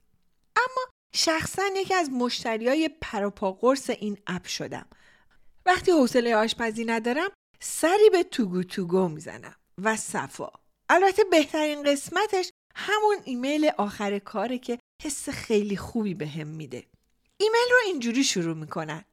اما 0.57 0.93
شخصا 1.13 1.63
یکی 1.77 1.95
از 1.95 2.11
مشتری 2.11 2.69
های 2.69 2.91
پروپا 3.01 3.53
قرص 3.53 3.91
این 3.91 4.19
اپ 4.27 4.47
شدم. 4.47 4.87
وقتی 5.67 5.91
حوصله 5.91 6.37
آشپزی 6.37 6.85
ندارم 6.85 7.31
سری 7.61 8.11
به 8.11 8.23
توگو 8.23 8.63
توگو 8.63 9.09
می‌زنم 9.09 9.55
و 9.83 9.97
صفا. 9.97 10.51
البته 10.89 11.25
بهترین 11.25 11.83
قسمتش 11.83 12.51
همون 12.75 13.17
ایمیل 13.25 13.71
آخر 13.79 14.19
کاره 14.19 14.59
که 14.59 14.79
حس 15.03 15.29
خیلی 15.29 15.77
خوبی 15.77 16.15
به 16.15 16.29
هم 16.29 16.47
میده. 16.47 16.85
ایمیل 17.37 17.69
رو 17.71 17.77
اینجوری 17.87 18.25
شروع 18.25 18.57
می‌کنن. 18.57 19.05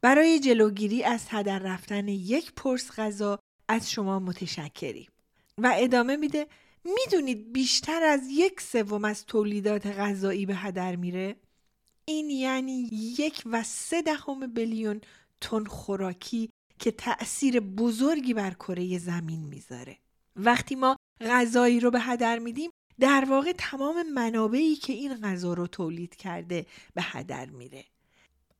برای 0.00 0.40
جلوگیری 0.40 1.04
از 1.04 1.26
هدر 1.28 1.58
رفتن 1.58 2.08
یک 2.08 2.52
پرس 2.56 2.90
غذا 2.90 3.38
از 3.68 3.90
شما 3.90 4.18
متشکریم. 4.18 5.08
و 5.58 5.74
ادامه 5.76 6.16
میده 6.16 6.46
می‌دونید 6.84 7.52
بیشتر 7.52 8.02
از 8.02 8.20
یک 8.30 8.60
سوم 8.60 9.04
از 9.04 9.26
تولیدات 9.26 9.86
غذایی 9.86 10.46
به 10.46 10.54
هدر 10.54 10.96
میره؟ 10.96 11.36
این 12.04 12.30
یعنی 12.30 12.88
یک 13.18 13.42
و 13.46 13.62
سه 13.62 14.02
دهم 14.02 14.46
بیلیون 14.46 15.00
تن 15.40 15.64
خوراکی 15.64 16.50
که 16.78 16.90
تأثیر 16.90 17.60
بزرگی 17.60 18.34
بر 18.34 18.50
کره 18.50 18.98
زمین 18.98 19.40
می‌ذاره. 19.40 19.98
وقتی 20.36 20.74
ما 20.74 20.96
غذایی 21.20 21.80
رو 21.80 21.90
به 21.90 22.00
هدر 22.00 22.38
میدیم 22.38 22.70
در 23.00 23.24
واقع 23.28 23.52
تمام 23.58 24.02
منابعی 24.02 24.76
که 24.76 24.92
این 24.92 25.14
غذا 25.14 25.54
رو 25.54 25.66
تولید 25.66 26.16
کرده 26.16 26.66
به 26.94 27.02
هدر 27.02 27.46
میره. 27.46 27.84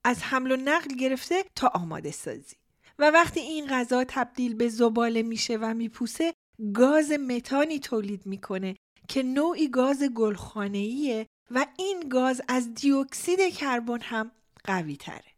از 0.04 0.22
حمل 0.22 0.52
و 0.52 0.56
نقل 0.56 0.94
گرفته 0.94 1.44
تا 1.54 1.68
آماده 1.74 2.10
سازی. 2.10 2.56
و 2.98 3.10
وقتی 3.10 3.40
این 3.40 3.66
غذا 3.66 4.04
تبدیل 4.08 4.54
به 4.54 4.68
زباله 4.68 5.22
میشه 5.22 5.56
و 5.56 5.74
میپوسه 5.74 6.34
گاز 6.74 7.12
متانی 7.12 7.78
تولید 7.78 8.26
می‌کنه 8.26 8.76
که 9.08 9.22
نوعی 9.22 9.68
گاز 9.68 10.02
گلخانه‌ایه 10.02 11.26
و 11.50 11.66
این 11.78 12.08
گاز 12.08 12.42
از 12.48 12.74
دیوکسید 12.74 13.54
کربن 13.54 14.00
هم 14.00 14.30
قوی 14.64 14.96
تره. 14.96 15.33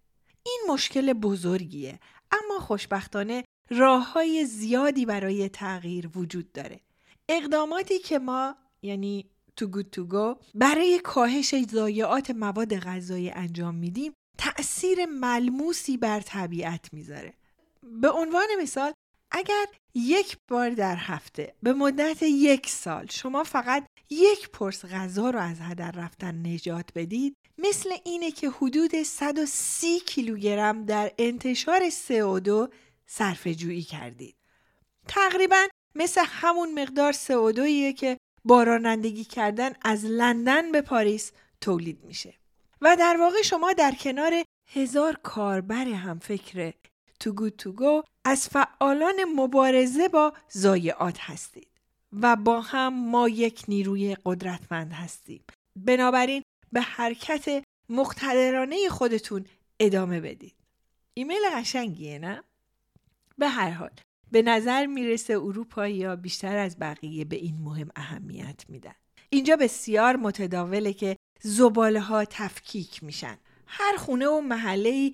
این 0.46 0.60
مشکل 0.68 1.12
بزرگیه 1.12 1.98
اما 2.32 2.60
خوشبختانه 2.60 3.44
راه 3.70 4.12
های 4.12 4.44
زیادی 4.44 5.06
برای 5.06 5.48
تغییر 5.48 6.10
وجود 6.14 6.52
داره. 6.52 6.80
اقداماتی 7.28 7.98
که 7.98 8.18
ما 8.18 8.56
یعنی 8.82 9.30
تو 9.56 9.66
گود 9.66 9.90
تو 9.90 10.04
گو 10.04 10.34
برای 10.54 11.00
کاهش 11.04 11.54
ضایعات 11.54 12.30
مواد 12.30 12.78
غذایی 12.78 13.30
انجام 13.30 13.74
میدیم 13.74 14.12
تأثیر 14.38 15.06
ملموسی 15.06 15.96
بر 15.96 16.20
طبیعت 16.20 16.92
می‌ذاره. 16.92 17.34
به 17.82 18.10
عنوان 18.10 18.46
مثال 18.62 18.92
اگر 19.30 19.66
یک 19.94 20.38
بار 20.48 20.70
در 20.70 20.96
هفته 20.96 21.54
به 21.62 21.72
مدت 21.72 22.22
یک 22.22 22.70
سال 22.70 23.06
شما 23.10 23.44
فقط 23.44 23.86
یک 24.10 24.50
پرس 24.50 24.84
غذا 24.84 25.30
رو 25.30 25.38
از 25.38 25.60
هدر 25.60 25.90
رفتن 25.90 26.46
نجات 26.46 26.90
بدید 26.94 27.36
مثل 27.58 27.90
اینه 28.04 28.30
که 28.30 28.50
حدود 28.50 29.02
130 29.02 30.00
کیلوگرم 30.00 30.84
در 30.84 31.12
انتشار 31.18 31.90
CO2 31.90 32.72
صرف 33.06 33.46
جویی 33.46 33.82
کردید. 33.82 34.36
تقریبا 35.08 35.66
مثل 35.94 36.20
همون 36.24 36.82
مقدار 36.82 37.12
CO2 37.12 37.94
که 37.94 38.18
با 38.44 38.62
رانندگی 38.62 39.24
کردن 39.24 39.72
از 39.82 40.04
لندن 40.04 40.72
به 40.72 40.80
پاریس 40.80 41.32
تولید 41.60 42.04
میشه. 42.04 42.34
و 42.80 42.96
در 42.96 43.16
واقع 43.20 43.42
شما 43.42 43.72
در 43.72 43.94
کنار 44.00 44.44
هزار 44.72 45.16
کاربر 45.22 45.86
هم 45.86 46.18
فکر 46.18 46.72
تو 47.20 47.32
گو 47.32 47.50
تو 47.50 47.72
گو 47.72 48.02
از 48.24 48.48
فعالان 48.48 49.24
مبارزه 49.36 50.08
با 50.08 50.32
ضایعات 50.52 51.18
هستید 51.20 51.75
و 52.12 52.36
با 52.36 52.60
هم 52.60 53.10
ما 53.10 53.28
یک 53.28 53.64
نیروی 53.68 54.16
قدرتمند 54.24 54.92
هستیم 54.92 55.44
بنابراین 55.76 56.42
به 56.72 56.80
حرکت 56.80 57.64
مقتدرانه 57.88 58.88
خودتون 58.88 59.44
ادامه 59.80 60.20
بدید 60.20 60.54
ایمیل 61.14 61.42
قشنگیه 61.52 62.18
نه؟ 62.18 62.42
به 63.38 63.48
هر 63.48 63.70
حال 63.70 63.90
به 64.30 64.42
نظر 64.42 64.86
می‌رسه 64.86 65.34
اروپایی 65.34 66.04
ها 66.04 66.16
بیشتر 66.16 66.56
از 66.56 66.78
بقیه 66.78 67.24
به 67.24 67.36
این 67.36 67.56
مهم 67.62 67.88
اهمیت 67.96 68.64
میدن 68.68 68.94
اینجا 69.30 69.56
بسیار 69.56 70.16
متداوله 70.16 70.92
که 70.92 71.16
زباله 71.42 72.00
ها 72.00 72.24
تفکیک 72.24 73.02
میشن 73.04 73.38
هر 73.66 73.96
خونه 73.96 74.28
و 74.28 74.40
محله 74.40 75.12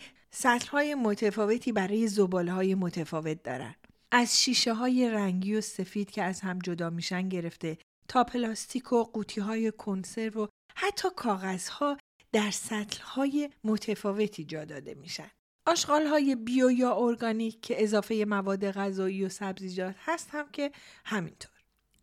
های 0.70 0.94
متفاوتی 0.94 1.72
برای 1.72 2.06
زباله 2.06 2.52
های 2.52 2.74
متفاوت 2.74 3.42
دارن. 3.42 3.74
از 4.14 4.42
شیشه 4.42 4.74
های 4.74 5.10
رنگی 5.10 5.54
و 5.54 5.60
سفید 5.60 6.10
که 6.10 6.22
از 6.22 6.40
هم 6.40 6.58
جدا 6.58 6.90
میشن 6.90 7.28
گرفته 7.28 7.78
تا 8.08 8.24
پلاستیک 8.24 8.92
و 8.92 9.04
قوطی 9.04 9.40
های 9.40 9.72
کنسرو 9.72 10.44
و 10.44 10.46
حتی 10.76 11.08
کاغذها 11.16 11.98
در 12.32 12.50
سطح 12.50 13.02
های 13.02 13.50
متفاوتی 13.64 14.44
جا 14.44 14.64
داده 14.64 14.94
میشن. 14.94 15.30
آشغال 15.66 16.06
های 16.06 16.34
بیو 16.34 16.70
یا 16.70 16.96
ارگانیک 16.96 17.60
که 17.60 17.82
اضافه 17.82 18.24
مواد 18.28 18.70
غذایی 18.70 19.24
و 19.24 19.28
سبزیجات 19.28 19.94
هست 19.98 20.28
هم 20.32 20.50
که 20.52 20.72
همینطور. 21.04 21.50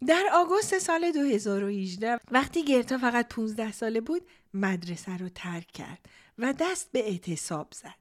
در 0.08 0.24
آگوست 0.34 0.80
سال 0.80 1.12
2018 1.12 2.20
وقتی 2.32 2.64
گرتا 2.66 2.98
فقط 2.98 3.28
15 3.28 3.72
ساله 3.72 4.02
بود 4.02 4.22
مدرسه 4.54 5.18
رو 5.18 5.30
ترک 5.30 5.68
کرد 5.68 6.10
و 6.38 6.54
دست 6.60 6.92
به 6.92 7.10
اعتصاب 7.10 7.68
زد. 7.72 7.96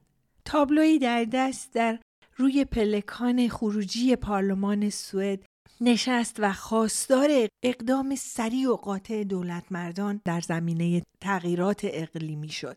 تابلویی 0.44 0.98
در 0.98 1.24
دست 1.24 1.72
در 1.72 1.98
روی 2.38 2.64
پلکان 2.64 3.48
خروجی 3.48 4.16
پارلمان 4.16 4.90
سوئد 4.90 5.44
نشست 5.80 6.36
و 6.38 6.52
خواستار 6.52 7.30
اقدام 7.62 8.14
سریع 8.14 8.70
و 8.70 8.76
قاطع 8.76 9.24
دولت 9.24 9.64
مردان 9.70 10.20
در 10.24 10.40
زمینه 10.40 11.02
تغییرات 11.20 11.80
اقلیمی 11.84 12.48
شد. 12.48 12.76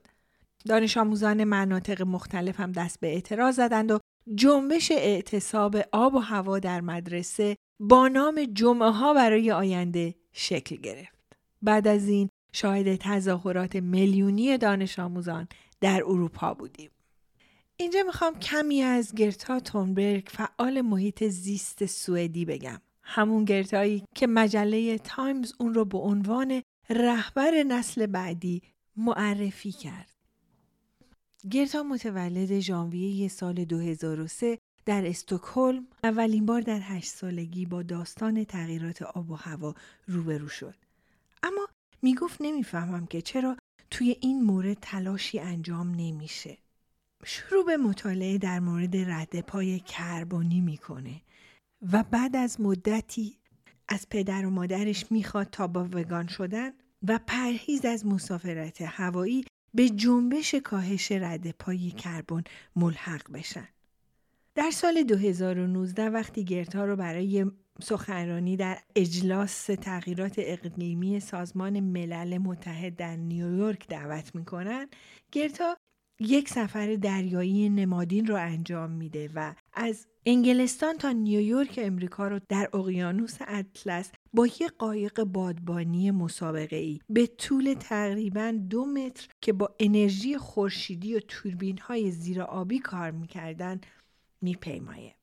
دانش 0.68 0.98
آموزان 0.98 1.44
مناطق 1.44 2.02
مختلف 2.02 2.60
هم 2.60 2.72
دست 2.72 3.00
به 3.00 3.08
اعتراض 3.08 3.56
زدند 3.56 3.92
و 3.92 4.00
جنبش 4.36 4.92
اعتصاب 4.92 5.78
آب 5.92 6.16
و 6.16 6.20
هوا 6.20 6.60
در 6.60 6.82
مدرسه 6.82 7.56
با 7.80 8.08
نام 8.08 8.46
جمعه 8.54 8.90
ها 8.90 9.14
برای 9.14 9.52
آینده 9.52 10.16
شکل 10.32 10.76
گرفت. 10.76 11.20
بعد 11.62 11.88
از 11.88 12.08
این 12.08 12.30
شاهد 12.54 12.96
تظاهرات 12.96 13.76
میلیونی 13.76 14.58
دانش 14.58 15.00
آموزان 15.00 15.48
در 15.82 16.04
اروپا 16.06 16.54
بودیم. 16.54 16.90
اینجا 17.82 18.04
می‌خوام 18.04 18.40
کمی 18.40 18.82
از 18.82 19.16
گرتا 19.16 19.60
تونبرگ 19.60 20.28
فعال 20.28 20.82
محیط 20.82 21.24
زیست 21.24 21.86
سوئدی 21.86 22.46
بگم. 22.46 22.82
همون 23.04 23.46
گرتایی 23.46 24.04
که 24.16 24.28
مجله 24.28 24.98
تایمز 24.98 25.54
اون 25.60 25.74
رو 25.74 25.86
به 25.86 25.98
عنوان 25.98 26.62
رهبر 26.90 27.64
نسل 27.64 28.06
بعدی 28.06 28.62
معرفی 28.98 29.72
کرد. 29.72 30.12
گرتا 31.52 31.84
متولد 31.84 32.60
ژانویه 32.60 33.28
سال 33.28 33.66
2003 33.66 34.58
در 34.86 35.08
استکهلم 35.08 35.88
اولین 36.04 36.46
بار 36.46 36.62
در 36.62 36.80
هشت 36.84 37.10
سالگی 37.10 37.66
با 37.66 37.84
داستان 37.84 38.44
تغییرات 38.44 39.02
آب 39.02 39.32
و 39.32 39.36
هوا 39.36 39.76
روبرو 40.08 40.48
شد. 40.48 40.76
اما 41.44 41.68
می‌گفت 42.02 42.38
نمی‌فهمم 42.42 43.06
که 43.06 43.22
چرا 43.22 43.58
توی 43.92 44.18
این 44.22 44.44
مورد 44.44 44.78
تلاشی 44.82 45.40
انجام 45.40 45.92
نمیشه. 45.92 46.58
شروع 47.24 47.66
به 47.66 47.78
مطالعه 47.78 48.38
در 48.38 48.60
مورد 48.60 48.98
رد 48.98 49.42
پای 49.42 49.80
کربانی 49.80 50.62
می‌کنه 50.62 51.22
و 51.92 52.04
بعد 52.04 52.36
از 52.36 52.62
مدتی 52.62 53.38
از 53.88 54.10
پدر 54.10 54.46
و 54.46 54.50
مادرش 54.50 55.12
می‌خواد 55.12 55.48
تا 55.52 55.68
با 55.68 55.84
وگان 55.94 56.28
شدن 56.28 56.72
و 57.08 57.20
پرهیز 57.28 57.86
از 57.86 58.06
مسافرت 58.06 58.82
هوایی 58.82 59.46
به 59.74 59.90
جنبش 59.90 60.56
کاهش 60.56 61.12
رد 61.12 61.52
پای 61.52 61.92
کربن 61.92 62.44
ملحق 62.76 63.32
بشن. 63.32 63.68
در 64.56 64.72
سال 64.72 65.04
2019 65.04 66.10
وقتی 66.10 66.46
گرتا 66.46 66.86
رو 66.86 66.96
برای 66.96 67.46
سخنرانی 67.82 68.58
در 68.58 68.78
اجلاس 68.96 69.66
تغییرات 69.66 70.36
اقلیمی 70.38 71.20
سازمان 71.20 71.80
ملل 71.80 72.38
متحد 72.38 72.96
در 72.96 73.16
نیویورک 73.16 73.88
دعوت 73.88 74.36
می‌کنن 74.36 74.88
گرتا 75.32 75.78
یک 76.22 76.50
سفر 76.50 76.96
دریایی 76.96 77.70
نمادین 77.70 78.28
رو 78.28 78.36
انجام 78.36 78.92
میده 78.92 79.30
و 79.36 79.54
از 79.74 80.08
انگلستان 80.26 80.98
تا 80.98 81.12
نیویورک 81.12 81.80
امریکا 81.84 82.28
رو 82.28 82.40
در 82.50 82.70
اقیانوس 82.74 83.38
اطلس 83.48 84.12
با 84.34 84.48
یک 84.48 84.72
قایق 84.78 85.24
بادبانی 85.24 86.12
مسابقه 86.12 86.76
ای 86.76 87.00
به 87.10 87.28
طول 87.28 87.76
تقریبا 87.80 88.54
دو 88.70 88.86
متر 88.86 89.28
که 89.42 89.54
با 89.54 89.76
انرژی 89.80 90.38
خورشیدی 90.38 91.16
و 91.16 91.20
توربین 91.20 91.78
های 91.78 92.12
زیر 92.12 92.42
آبی 92.42 92.80
کار 92.80 93.12
می‌کردن 93.12 93.82
میپیمایه. 94.42 95.16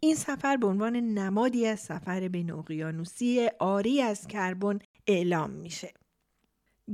این 0.00 0.14
سفر 0.14 0.56
به 0.56 0.66
عنوان 0.66 0.96
نمادی 0.96 1.66
از 1.66 1.80
سفر 1.80 2.28
بین 2.28 2.50
اقیانوسی 2.50 3.48
آری 3.58 4.02
از 4.02 4.26
کربن 4.26 4.78
اعلام 5.06 5.50
میشه. 5.50 5.92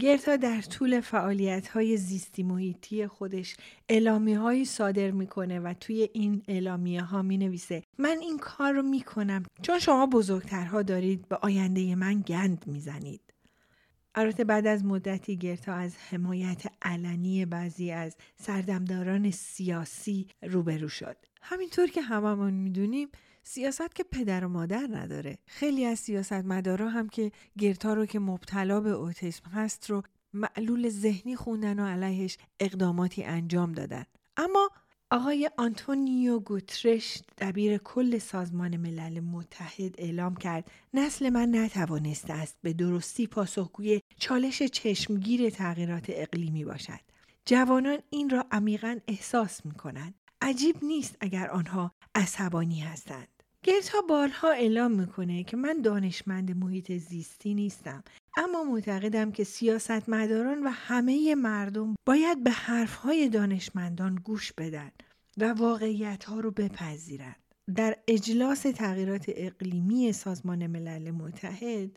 گرتا 0.01 0.37
در 0.37 0.61
طول 0.61 1.01
فعالیت 1.01 1.69
های 1.69 1.97
زیستی 1.97 2.43
محیطی 2.43 3.07
خودش 3.07 3.57
اعلامی 3.89 4.35
هایی 4.35 4.65
صادر 4.65 5.11
می‌کنه 5.11 5.61
و 5.61 5.75
توی 5.81 6.09
این 6.13 6.43
اعلامیه 6.49 7.03
ها 7.03 7.23
می 7.23 7.39
نویسه 7.39 7.83
من 7.99 8.19
این 8.21 8.39
کار 8.39 8.73
رو 8.73 8.83
می 8.83 9.01
کنم 9.01 9.43
چون 9.63 9.79
شما 9.79 10.07
بزرگترها 10.07 10.83
دارید 10.83 11.29
به 11.29 11.37
آینده 11.37 11.95
من 11.95 12.21
گند 12.21 12.65
می‌زنید. 12.67 13.21
البته 14.15 14.45
بعد 14.45 14.67
از 14.67 14.85
مدتی 14.85 15.37
گرتا 15.37 15.75
از 15.75 15.97
حمایت 15.97 16.63
علنی 16.83 17.45
بعضی 17.45 17.91
از 17.91 18.17
سردمداران 18.37 19.31
سیاسی 19.31 20.27
روبرو 20.43 20.89
شد. 20.89 21.17
همینطور 21.43 21.87
که 21.87 22.03
هممون 22.03 22.55
می‌دونیم 22.55 23.09
سیاست 23.51 23.95
که 23.95 24.05
پدر 24.05 24.45
و 24.45 24.49
مادر 24.49 24.89
نداره. 24.91 25.39
خیلی 25.47 25.85
از 25.85 25.99
سیاستمدارا 25.99 26.89
هم 26.89 27.09
که 27.09 27.33
گرتا 27.59 27.95
رو 27.95 28.07
که 28.07 28.19
مبتلا 28.19 28.81
به 28.81 28.91
اوتیسم 28.91 29.51
هست 29.51 29.91
رو 29.91 30.03
معلول 30.33 30.89
ذهنی 30.89 31.37
خوندن 31.37 31.79
و 31.79 31.87
علیهش 31.87 32.39
اقداماتی 32.61 33.25
انجام 33.25 33.73
دادن. 33.73 34.05
اما 34.37 34.71
آقای 35.11 35.51
آنتونیو 35.59 36.39
گوترش 36.39 37.23
دبیر 37.39 37.79
کل 37.79 38.19
سازمان 38.19 38.77
ملل 38.77 39.21
متحد 39.21 39.95
اعلام 39.99 40.37
کرد 40.37 40.71
نسل 40.95 41.31
من 41.31 41.55
نتوانسته 41.55 42.33
است 42.33 42.57
به 42.63 42.73
درستی 42.73 43.27
پاسخگوی 43.27 44.01
چالش 44.19 44.63
چشمگیر 44.63 45.51
تغییرات 45.51 46.07
اقلیمی 46.09 46.65
باشد. 46.65 47.01
جوانان 47.45 47.99
این 48.11 48.31
را 48.31 48.47
عمیقا 48.51 48.99
احساس 49.07 49.67
می 49.67 49.75
کنند 49.75 50.15
عجیب 50.43 50.77
نیست 50.83 51.17
اگر 51.21 51.51
آنها 51.51 51.93
عصبانی 52.15 52.81
هستند. 52.81 53.38
گرتا 53.63 54.01
بارها 54.09 54.51
اعلام 54.51 54.93
می‌کنه 54.93 55.45
که 55.45 55.57
من 55.57 55.83
دانشمند 55.83 56.57
محیط 56.57 56.93
زیستی 56.93 57.55
نیستم 57.55 58.05
اما 58.37 58.65
معتقدم 58.65 59.33
که 59.33 59.45
سیاستمداران 59.45 60.63
و 60.63 60.69
همه 60.69 61.35
مردم 61.35 61.95
باید 62.07 62.45
به 62.45 62.51
حرفهای 62.51 63.29
دانشمندان 63.29 64.15
گوش 64.15 64.53
بدن 64.53 64.91
و 65.37 65.53
واقعیت 65.53 66.25
ها 66.25 66.41
رو 66.41 66.51
بپذیرند. 66.51 67.37
در 67.75 67.97
اجلاس 68.09 68.63
تغییرات 68.63 69.25
اقلیمی 69.29 70.13
سازمان 70.13 70.67
ملل 70.67 71.11
متحد 71.11 71.91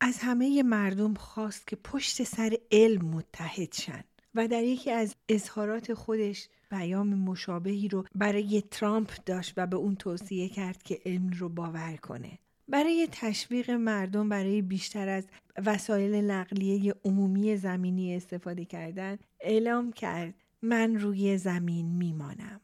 از 0.00 0.18
همه 0.18 0.62
مردم 0.62 1.14
خواست 1.14 1.66
که 1.66 1.76
پشت 1.76 2.22
سر 2.22 2.58
علم 2.72 3.04
متحد 3.04 3.72
شن 3.74 4.04
و 4.34 4.48
در 4.48 4.64
یکی 4.64 4.90
از 4.90 5.14
اظهارات 5.28 5.94
خودش 5.94 6.48
پیام 6.70 7.14
مشابهی 7.14 7.88
رو 7.88 8.04
برای 8.14 8.62
ترامپ 8.70 9.10
داشت 9.26 9.54
و 9.56 9.66
به 9.66 9.76
اون 9.76 9.96
توصیه 9.96 10.48
کرد 10.48 10.82
که 10.82 11.00
علم 11.06 11.30
رو 11.30 11.48
باور 11.48 11.96
کنه. 11.96 12.38
برای 12.68 13.08
تشویق 13.12 13.70
مردم 13.70 14.28
برای 14.28 14.62
بیشتر 14.62 15.08
از 15.08 15.26
وسایل 15.66 16.14
نقلیه 16.14 16.94
عمومی 17.04 17.56
زمینی 17.56 18.16
استفاده 18.16 18.64
کردن 18.64 19.18
اعلام 19.40 19.92
کرد 19.92 20.34
من 20.62 20.96
روی 20.96 21.38
زمین 21.38 21.86
میمانم. 21.86 22.60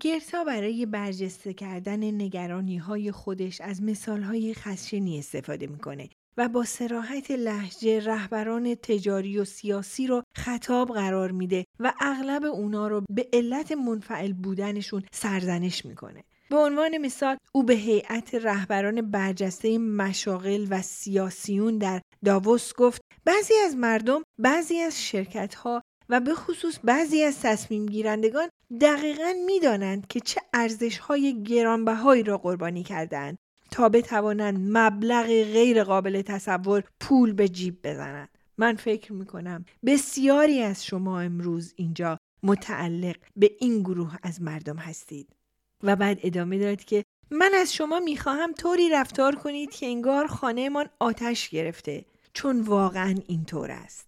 گرتا 0.00 0.44
برای 0.44 0.86
برجسته 0.86 1.54
کردن 1.54 2.04
نگرانی 2.04 2.76
های 2.76 3.12
خودش 3.12 3.60
از 3.60 3.82
مثال 3.82 4.22
های 4.22 4.54
خشنی 4.54 5.18
استفاده 5.18 5.66
می‌کنه 5.66 6.08
و 6.36 6.48
با 6.48 6.64
سراحت 6.64 7.30
لحجه 7.30 8.00
رهبران 8.00 8.74
تجاری 8.74 9.38
و 9.38 9.44
سیاسی 9.44 10.06
رو 10.06 10.22
خطاب 10.36 10.88
قرار 10.88 11.30
میده 11.30 11.64
و 11.80 11.92
اغلب 12.00 12.44
اونا 12.44 12.88
رو 12.88 13.02
به 13.10 13.28
علت 13.32 13.72
منفعل 13.72 14.32
بودنشون 14.32 15.04
سرزنش 15.12 15.86
می‌کنه. 15.86 16.24
به 16.50 16.56
عنوان 16.56 16.98
مثال 16.98 17.36
او 17.52 17.62
به 17.62 17.74
هیئت 17.74 18.34
رهبران 18.34 19.10
برجسته 19.10 19.78
مشاغل 19.78 20.66
و 20.70 20.82
سیاسیون 20.82 21.78
در 21.78 22.00
داووس 22.24 22.74
گفت 22.74 23.00
بعضی 23.24 23.54
از 23.64 23.76
مردم 23.76 24.22
بعضی 24.38 24.78
از 24.78 25.04
شرکت 25.04 25.54
ها 25.54 25.82
و 26.08 26.20
به 26.20 26.34
خصوص 26.34 26.78
بعضی 26.84 27.22
از 27.22 27.40
تصمیم 27.40 27.86
گیرندگان 27.86 28.48
دقیقا 28.80 29.32
می‌دانند 29.46 30.06
که 30.06 30.20
چه 30.20 30.40
ارزش 30.54 30.98
های 30.98 31.42
گرانبهایی 31.42 32.22
را 32.22 32.38
قربانی 32.38 32.82
کردند 32.82 33.38
تا 33.76 33.88
بتوانند 33.88 34.58
مبلغ 34.78 35.26
غیر 35.26 35.84
قابل 35.84 36.22
تصور 36.22 36.82
پول 37.00 37.32
به 37.32 37.48
جیب 37.48 37.78
بزنند. 37.84 38.28
من 38.58 38.76
فکر 38.76 39.12
می 39.12 39.26
کنم 39.26 39.64
بسیاری 39.86 40.62
از 40.62 40.84
شما 40.86 41.20
امروز 41.20 41.74
اینجا 41.76 42.18
متعلق 42.42 43.16
به 43.36 43.50
این 43.60 43.82
گروه 43.82 44.16
از 44.22 44.42
مردم 44.42 44.76
هستید 44.76 45.28
و 45.82 45.96
بعد 45.96 46.20
ادامه 46.22 46.58
داد 46.58 46.84
که 46.84 47.04
من 47.30 47.50
از 47.54 47.74
شما 47.74 48.00
می‌خواهم 48.00 48.52
طوری 48.52 48.90
رفتار 48.90 49.34
کنید 49.34 49.70
که 49.70 49.86
انگار 49.86 50.26
خانهمان 50.26 50.88
آتش 51.00 51.48
گرفته 51.48 52.04
چون 52.32 52.60
واقعا 52.60 53.14
اینطور 53.28 53.70
است. 53.70 54.06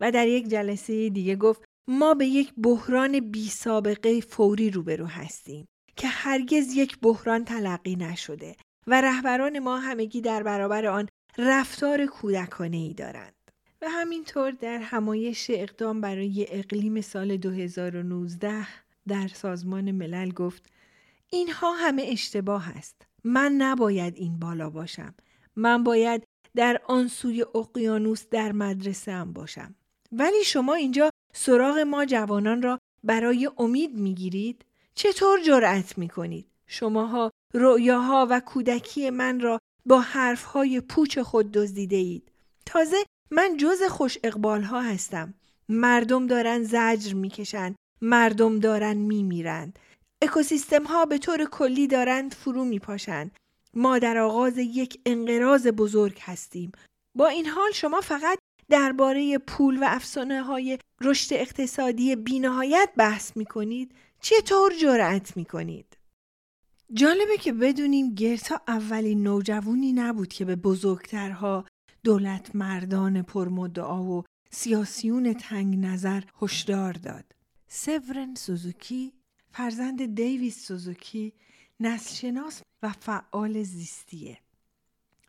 و 0.00 0.12
در 0.12 0.28
یک 0.28 0.48
جلسه 0.48 1.08
دیگه 1.08 1.36
گفت 1.36 1.64
ما 1.88 2.14
به 2.14 2.26
یک 2.26 2.52
بحران 2.62 3.20
بی 3.20 3.48
سابقه 3.48 4.20
فوری 4.20 4.70
روبرو 4.70 5.06
هستیم 5.06 5.66
که 5.96 6.08
هرگز 6.08 6.74
یک 6.74 6.98
بحران 7.00 7.44
تلقی 7.44 7.96
نشده. 7.96 8.56
و 8.86 9.00
رهبران 9.00 9.58
ما 9.58 9.78
همگی 9.78 10.20
در 10.20 10.42
برابر 10.42 10.86
آن 10.86 11.08
رفتار 11.38 12.06
کودکانه 12.06 12.76
ای 12.76 12.94
دارند. 12.94 13.34
و 13.82 13.88
همینطور 13.88 14.50
در 14.50 14.78
همایش 14.78 15.46
اقدام 15.50 16.00
برای 16.00 16.46
اقلیم 16.50 17.00
سال 17.00 17.36
2019 17.36 18.66
در 19.08 19.28
سازمان 19.28 19.90
ملل 19.90 20.30
گفت 20.30 20.66
اینها 21.30 21.72
همه 21.72 22.02
اشتباه 22.08 22.68
است. 22.68 23.06
من 23.24 23.52
نباید 23.52 24.16
این 24.16 24.38
بالا 24.38 24.70
باشم. 24.70 25.14
من 25.56 25.84
باید 25.84 26.24
در 26.56 26.80
آن 26.84 27.08
سوی 27.08 27.42
اقیانوس 27.54 28.26
در 28.30 28.52
مدرسه 28.52 29.12
هم 29.12 29.32
باشم. 29.32 29.74
ولی 30.12 30.44
شما 30.44 30.74
اینجا 30.74 31.10
سراغ 31.32 31.78
ما 31.78 32.04
جوانان 32.04 32.62
را 32.62 32.78
برای 33.04 33.50
امید 33.58 33.94
می‌گیرید؟ 33.94 34.64
چطور 34.94 35.42
جرأت 35.42 35.98
می‌کنید؟ 35.98 36.46
شماها 36.66 37.30
رؤیاها 37.54 38.26
و 38.30 38.40
کودکی 38.40 39.10
من 39.10 39.40
را 39.40 39.58
با 39.86 40.00
حرفهای 40.00 40.80
پوچ 40.80 41.18
خود 41.18 41.52
دزدیده 41.52 41.96
اید. 41.96 42.30
تازه 42.66 42.96
من 43.30 43.56
جز 43.56 43.82
خوش 43.82 44.18
اقبال 44.24 44.62
ها 44.62 44.80
هستم. 44.80 45.34
مردم 45.68 46.26
دارن 46.26 46.62
زجر 46.62 47.14
می‌کشند. 47.14 47.76
مردم 48.02 48.58
دارن 48.58 48.96
میمیرند. 48.96 49.78
اکوسیستم 50.22 50.84
ها 50.84 51.04
به 51.04 51.18
طور 51.18 51.44
کلی 51.44 51.86
دارند 51.86 52.34
فرو 52.34 52.64
میپاشند. 52.64 53.36
ما 53.74 53.98
در 53.98 54.18
آغاز 54.18 54.58
یک 54.58 55.00
انقراض 55.06 55.66
بزرگ 55.66 56.18
هستیم. 56.20 56.72
با 57.14 57.26
این 57.28 57.46
حال 57.46 57.72
شما 57.72 58.00
فقط 58.00 58.38
درباره 58.68 59.38
پول 59.38 59.82
و 59.82 59.84
افسانه 59.88 60.42
های 60.42 60.78
رشد 61.00 61.34
اقتصادی 61.34 62.16
بینهایت 62.16 62.90
بحث 62.96 63.36
می 63.36 63.44
کنید؟ 63.44 63.94
چطور 64.20 64.72
جرأت 64.74 65.36
می 65.36 65.44
کنید؟ 65.44 65.96
جالبه 66.94 67.36
که 67.40 67.52
بدونیم 67.52 68.14
گرتا 68.14 68.60
اولین 68.68 69.22
نوجوانی 69.22 69.92
نبود 69.92 70.28
که 70.28 70.44
به 70.44 70.56
بزرگترها 70.56 71.64
دولت 72.04 72.56
مردان 72.56 73.22
پرمدعا 73.22 74.02
و 74.02 74.24
سیاسیون 74.50 75.32
تنگ 75.32 75.76
نظر 75.76 76.22
هشدار 76.42 76.92
داد. 76.92 77.24
سورن 77.68 78.34
سوزوکی 78.34 79.12
فرزند 79.52 80.14
دیویس 80.14 80.66
سوزوکی 80.66 81.32
نسلشناس 81.80 82.62
و 82.82 82.92
فعال 82.92 83.62
زیستیه. 83.62 84.38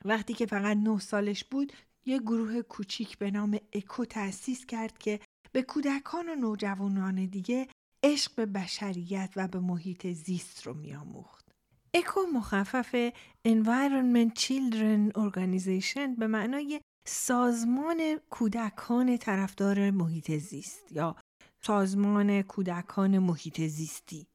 وقتی 0.05 0.33
که 0.33 0.45
فقط 0.45 0.77
نه 0.77 0.99
سالش 0.99 1.43
بود 1.43 1.73
یه 2.05 2.19
گروه 2.19 2.61
کوچیک 2.61 3.17
به 3.17 3.31
نام 3.31 3.59
اکو 3.73 4.05
تأسیس 4.05 4.65
کرد 4.65 4.97
که 4.97 5.19
به 5.51 5.61
کودکان 5.61 6.29
و 6.29 6.35
نوجوانان 6.35 7.25
دیگه 7.25 7.67
عشق 8.03 8.35
به 8.35 8.45
بشریت 8.45 9.33
و 9.35 9.47
به 9.47 9.59
محیط 9.59 10.07
زیست 10.07 10.67
رو 10.67 10.73
میآموخت. 10.73 11.40
اکو 11.93 12.19
مخفف 12.33 13.11
Environment 13.47 14.31
Children 14.39 15.11
Organization 15.17 16.19
به 16.19 16.27
معنای 16.27 16.81
سازمان 17.07 18.19
کودکان 18.29 19.17
طرفدار 19.17 19.91
محیط 19.91 20.31
زیست 20.31 20.91
یا 20.91 21.15
سازمان 21.61 22.41
کودکان 22.41 23.19
محیط 23.19 23.61
زیستی. 23.61 24.27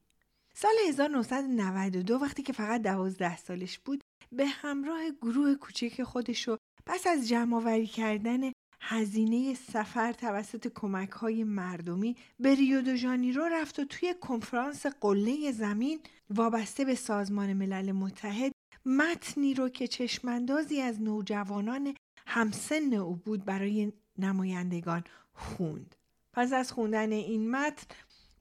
سال 0.54 0.74
1992 0.88 2.14
وقتی 2.14 2.42
که 2.42 2.52
فقط 2.52 2.82
دوازده 2.82 3.36
سالش 3.36 3.78
بود 3.78 4.04
به 4.32 4.46
همراه 4.46 5.10
گروه 5.10 5.54
کوچک 5.54 6.02
خودشو 6.02 6.56
پس 6.86 7.06
از 7.06 7.28
جمع 7.28 7.84
کردن 7.84 8.52
هزینه 8.80 9.54
سفر 9.54 10.12
توسط 10.12 10.68
کمک 10.74 11.10
های 11.10 11.44
مردمی 11.44 12.16
به 12.40 12.54
ریو 12.54 12.82
دو 12.82 12.94
ژانیرو 12.96 13.44
رفت 13.44 13.78
و 13.78 13.84
توی 13.84 14.14
کنفرانس 14.20 14.86
قله 14.86 15.52
زمین 15.52 16.00
وابسته 16.30 16.84
به 16.84 16.94
سازمان 16.94 17.52
ملل 17.52 17.92
متحد 17.92 18.52
متنی 18.86 19.54
رو 19.54 19.68
که 19.68 19.88
چشماندازی 19.88 20.80
از 20.80 21.02
نوجوانان 21.02 21.94
همسن 22.26 22.94
او 22.94 23.16
بود 23.16 23.44
برای 23.44 23.92
نمایندگان 24.18 25.04
خوند. 25.34 25.96
پس 26.32 26.52
از 26.52 26.72
خوندن 26.72 27.12
این 27.12 27.50
متن 27.50 27.86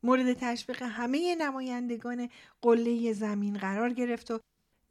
مورد 0.04 0.34
تشویق 0.34 0.84
همه 0.84 1.36
نمایندگان 1.36 2.30
قله 2.62 3.13
زمین 3.13 3.58
قرار 3.58 3.93
گرفت 3.93 4.32
و 4.32 4.39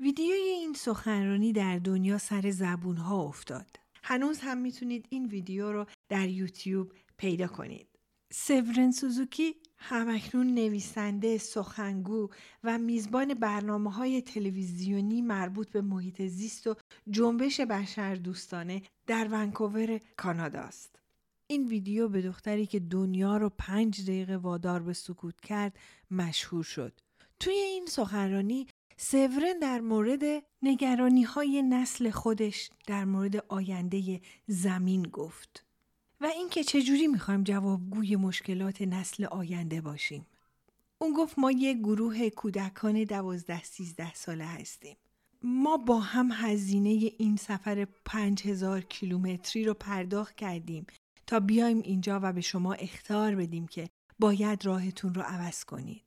ویدیوی 0.00 0.38
این 0.38 0.72
سخنرانی 0.74 1.52
در 1.52 1.78
دنیا 1.78 2.18
سر 2.18 2.50
زبون 2.50 2.96
ها 2.96 3.22
افتاد. 3.22 3.83
هنوز 4.06 4.40
هم 4.40 4.58
می‌تونید 4.58 5.06
این 5.10 5.26
ویدیو 5.26 5.72
رو 5.72 5.86
در 6.08 6.28
یوتیوب 6.28 6.92
پیدا 7.16 7.46
کنید. 7.46 7.88
سورن 8.32 8.90
سوزوکی 8.90 9.54
همکنون 9.76 10.54
نویسنده، 10.54 11.38
سخنگو 11.38 12.28
و 12.64 12.78
میزبان 12.78 13.34
برنامه 13.34 13.92
های 13.92 14.22
تلویزیونی 14.22 15.22
مربوط 15.22 15.70
به 15.70 15.82
محیط 15.82 16.22
زیست 16.22 16.66
و 16.66 16.74
جنبش 17.10 17.60
بشر 17.60 18.14
دوستانه 18.14 18.82
در 19.06 19.28
ونکوور 19.30 20.00
کانادا 20.16 20.60
است. 20.60 20.98
این 21.46 21.68
ویدیو 21.68 22.08
به 22.08 22.22
دختری 22.22 22.66
که 22.66 22.80
دنیا 22.80 23.36
رو 23.36 23.50
پنج 23.58 24.02
دقیقه 24.02 24.36
وادار 24.36 24.82
به 24.82 24.92
سکوت 24.92 25.40
کرد 25.40 25.78
مشهور 26.10 26.64
شد. 26.64 27.00
توی 27.40 27.54
این 27.54 27.86
سخنرانی 27.86 28.66
سورن 28.96 29.58
در 29.62 29.80
مورد 29.80 30.22
نگرانی 30.62 31.22
های 31.22 31.62
نسل 31.62 32.10
خودش 32.10 32.70
در 32.86 33.04
مورد 33.04 33.36
آینده 33.36 34.20
زمین 34.46 35.02
گفت 35.02 35.64
و 36.20 36.26
اینکه 36.26 36.64
چجوری 36.64 37.06
می‌خوایم 37.06 37.42
جوابگوی 37.44 38.16
مشکلات 38.16 38.82
نسل 38.82 39.24
آینده 39.24 39.80
باشیم. 39.80 40.26
اون 40.98 41.12
گفت 41.12 41.38
ما 41.38 41.50
یک 41.50 41.78
گروه 41.78 42.30
کودکان 42.30 43.04
دوازده 43.04 43.62
سیزده 43.62 44.14
ساله 44.14 44.44
هستیم. 44.44 44.96
ما 45.42 45.76
با 45.76 46.00
هم 46.00 46.30
هزینه 46.32 47.12
این 47.18 47.36
سفر 47.36 47.86
پنج 48.04 48.46
هزار 48.46 48.80
کیلومتری 48.80 49.64
رو 49.64 49.74
پرداخت 49.74 50.36
کردیم 50.36 50.86
تا 51.26 51.40
بیایم 51.40 51.78
اینجا 51.78 52.20
و 52.22 52.32
به 52.32 52.40
شما 52.40 52.72
اختار 52.72 53.34
بدیم 53.34 53.66
که 53.66 53.88
باید 54.18 54.66
راهتون 54.66 55.14
رو 55.14 55.22
عوض 55.22 55.64
کنید. 55.64 56.03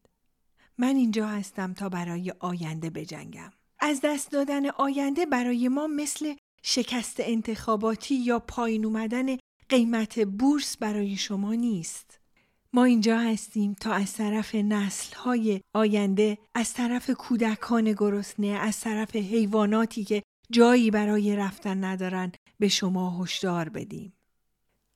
من 0.78 0.96
اینجا 0.96 1.28
هستم 1.28 1.74
تا 1.74 1.90
برای 1.90 2.34
آینده 2.40 2.90
بجنگم. 2.90 3.52
از 3.80 4.00
دست 4.04 4.32
دادن 4.32 4.66
آینده 4.66 5.26
برای 5.26 5.68
ما 5.68 5.88
مثل 5.88 6.34
شکست 6.63 7.16
انتخاباتی 7.20 8.16
یا 8.16 8.40
پایین 8.40 8.86
اومدن 8.86 9.38
قیمت 9.70 10.20
بورس 10.20 10.78
برای 10.78 11.16
شما 11.16 11.54
نیست. 11.54 12.20
ما 12.74 12.84
اینجا 12.84 13.20
هستیم 13.20 13.74
تا 13.74 13.92
از 13.94 14.13
طرف 14.13 14.56
های 15.16 15.62
آینده، 15.74 16.38
از 16.56 16.74
طرف 16.74 17.10
کودکان 17.10 17.94
گرسنه، 17.94 18.48
از 18.48 18.80
طرف 18.80 19.16
حیواناتی 19.16 20.04
که 20.04 20.24
جایی 20.52 20.92
برای 20.92 21.36
رفتن 21.36 21.84
ندارن 21.84 22.32
به 22.60 22.68
شما 22.68 23.24
هشدار 23.24 23.70
بدیم. 23.70 24.13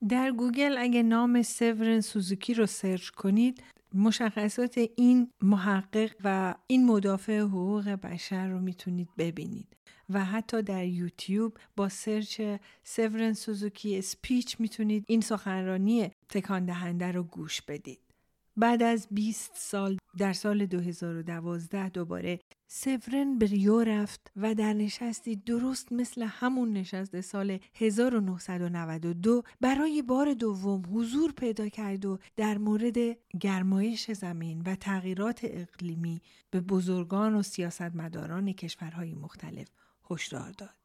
در 0.10 0.32
گوگل 0.32 0.78
اگه 0.78 1.04
نام 1.04 1.42
سورن 1.42 2.02
سوزوکی 2.02 2.54
رو 2.54 2.66
سرچ 2.66 3.10
کنید 3.10 3.64
مشخصات 3.94 4.78
این 4.96 5.32
محقق 5.42 6.12
و 6.24 6.56
این 6.68 6.86
مدافع 6.86 7.40
حقوق 7.40 7.90
بشر 7.90 8.48
رو 8.48 8.60
می‌تونید 8.60 9.10
ببینید 9.18 9.78
و 10.10 10.26
حتی 10.26 10.62
در 10.62 10.86
یوتیوب 10.86 11.58
با 11.76 11.90
سرچ 11.90 12.42
سورن 12.84 13.34
سوزوکی 13.34 13.98
speech 13.98 14.60
می‌تونید 14.60 15.04
این 15.08 15.22
سخنرانی 15.22 16.12
تکان 16.30 16.66
دهنده 16.66 17.12
رو 17.12 17.24
گوش 17.24 17.62
بدید. 17.62 18.11
بعد 18.58 18.84
از 18.84 19.08
20 19.12 19.52
سال 19.56 19.98
در 20.18 20.34
سال 20.34 20.66
2012 20.66 21.90
دوباره 21.90 22.40
سورن 22.68 23.38
به 23.38 23.46
ریو 23.46 23.84
رفت 23.84 24.32
و 24.36 24.56
در 24.56 24.74
نشستی 24.74 25.36
درست 25.36 25.92
مثل 25.92 26.24
همون 26.24 26.74
نشست 26.74 27.22
سال 27.22 27.60
1992 27.76 29.44
برای 29.62 30.02
بار 30.02 30.34
دوم 30.34 30.84
حضور 30.94 31.32
پیدا 31.32 31.70
کرد 31.70 32.06
و 32.06 32.20
در 32.36 32.58
مورد 32.58 32.98
گرمایش 33.40 34.12
زمین 34.12 34.62
و 34.62 34.76
تغییرات 34.76 35.40
اقلیمی 35.44 36.22
به 36.52 36.62
بزرگان 36.62 37.36
و 37.36 37.44
سیاستمداران 37.44 38.54
کشورهای 38.54 39.14
مختلف 39.14 39.68
هشدار 40.10 40.52
داد. 40.52 40.76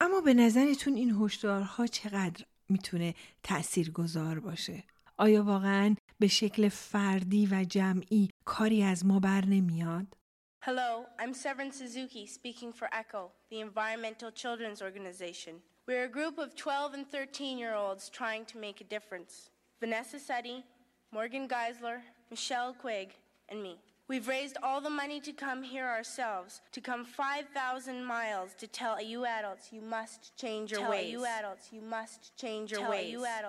اما 0.00 0.20
به 0.20 0.34
نظرتون 0.34 0.94
این 0.94 1.16
هشدارها 1.20 1.86
چقدر 1.86 2.44
می‌تونه 2.68 3.14
تأثیر 3.42 3.90
گذار 3.90 4.40
باشه؟ 4.40 4.84
آیا 5.17 5.43
واقعا 5.43 5.95
به 6.19 6.27
شکل 6.27 6.69
فردی 6.69 7.47
و 7.51 7.63
جمعی 7.63 8.29
کاری 8.45 8.83
از 8.83 9.05
ما 9.05 9.19
بر 9.19 9.45
نمیاد؟ 9.45 10.05
Hello, 10.61 11.05
I'm 11.19 11.33
Severin 11.33 11.71
Suzuki 11.71 12.25
speaking 12.25 12.73
for 12.73 12.89
ECHO, 12.91 13.31
the 13.49 13.61
Environmental 13.61 14.31
Children's 14.31 14.81
Organization. 14.81 15.53
We're 15.87 16.03
a 16.03 16.09
group 16.09 16.37
of 16.37 16.55
12 16.55 16.93
and 16.93 17.07
13 17.07 17.57
year 17.57 17.73
olds 17.73 18.09
trying 18.09 18.43
to 18.45 18.57
make 18.57 18.81
a 18.81 18.83
difference. 18.83 19.49
Vanessa 19.79 20.19
Seti, 20.19 20.65
Morgan 21.13 21.47
Geisler, 21.47 21.99
Michelle 22.29 22.73
Quigg, 22.73 23.11
and 23.47 23.63
me. 23.63 23.77
We've 24.09 24.27
raised 24.27 24.57
all 24.63 24.79
the 24.81 24.89
money 24.89 25.19
to 25.21 25.33
come 25.33 25.63
here 25.63 25.85
ourselves, 25.85 26.61
to 26.71 26.81
come 26.81 27.03
5,000 27.03 28.05
miles 28.05 28.53
to 28.55 28.67
tell 28.67 29.01
you 29.01 29.25
adults 29.25 29.71
you 29.73 29.81
must 29.81 30.35
change 30.37 30.71
your 30.71 30.81
tell 30.81 30.91
ways. 30.91 31.11
you 31.11 31.25
adults 31.25 31.69
you 31.71 31.81
must 31.81 32.35
change 32.37 32.71
your 32.71 32.81
tell 32.81 32.91
ways. 32.91 33.11
You 33.11 33.19
adults 33.19 33.41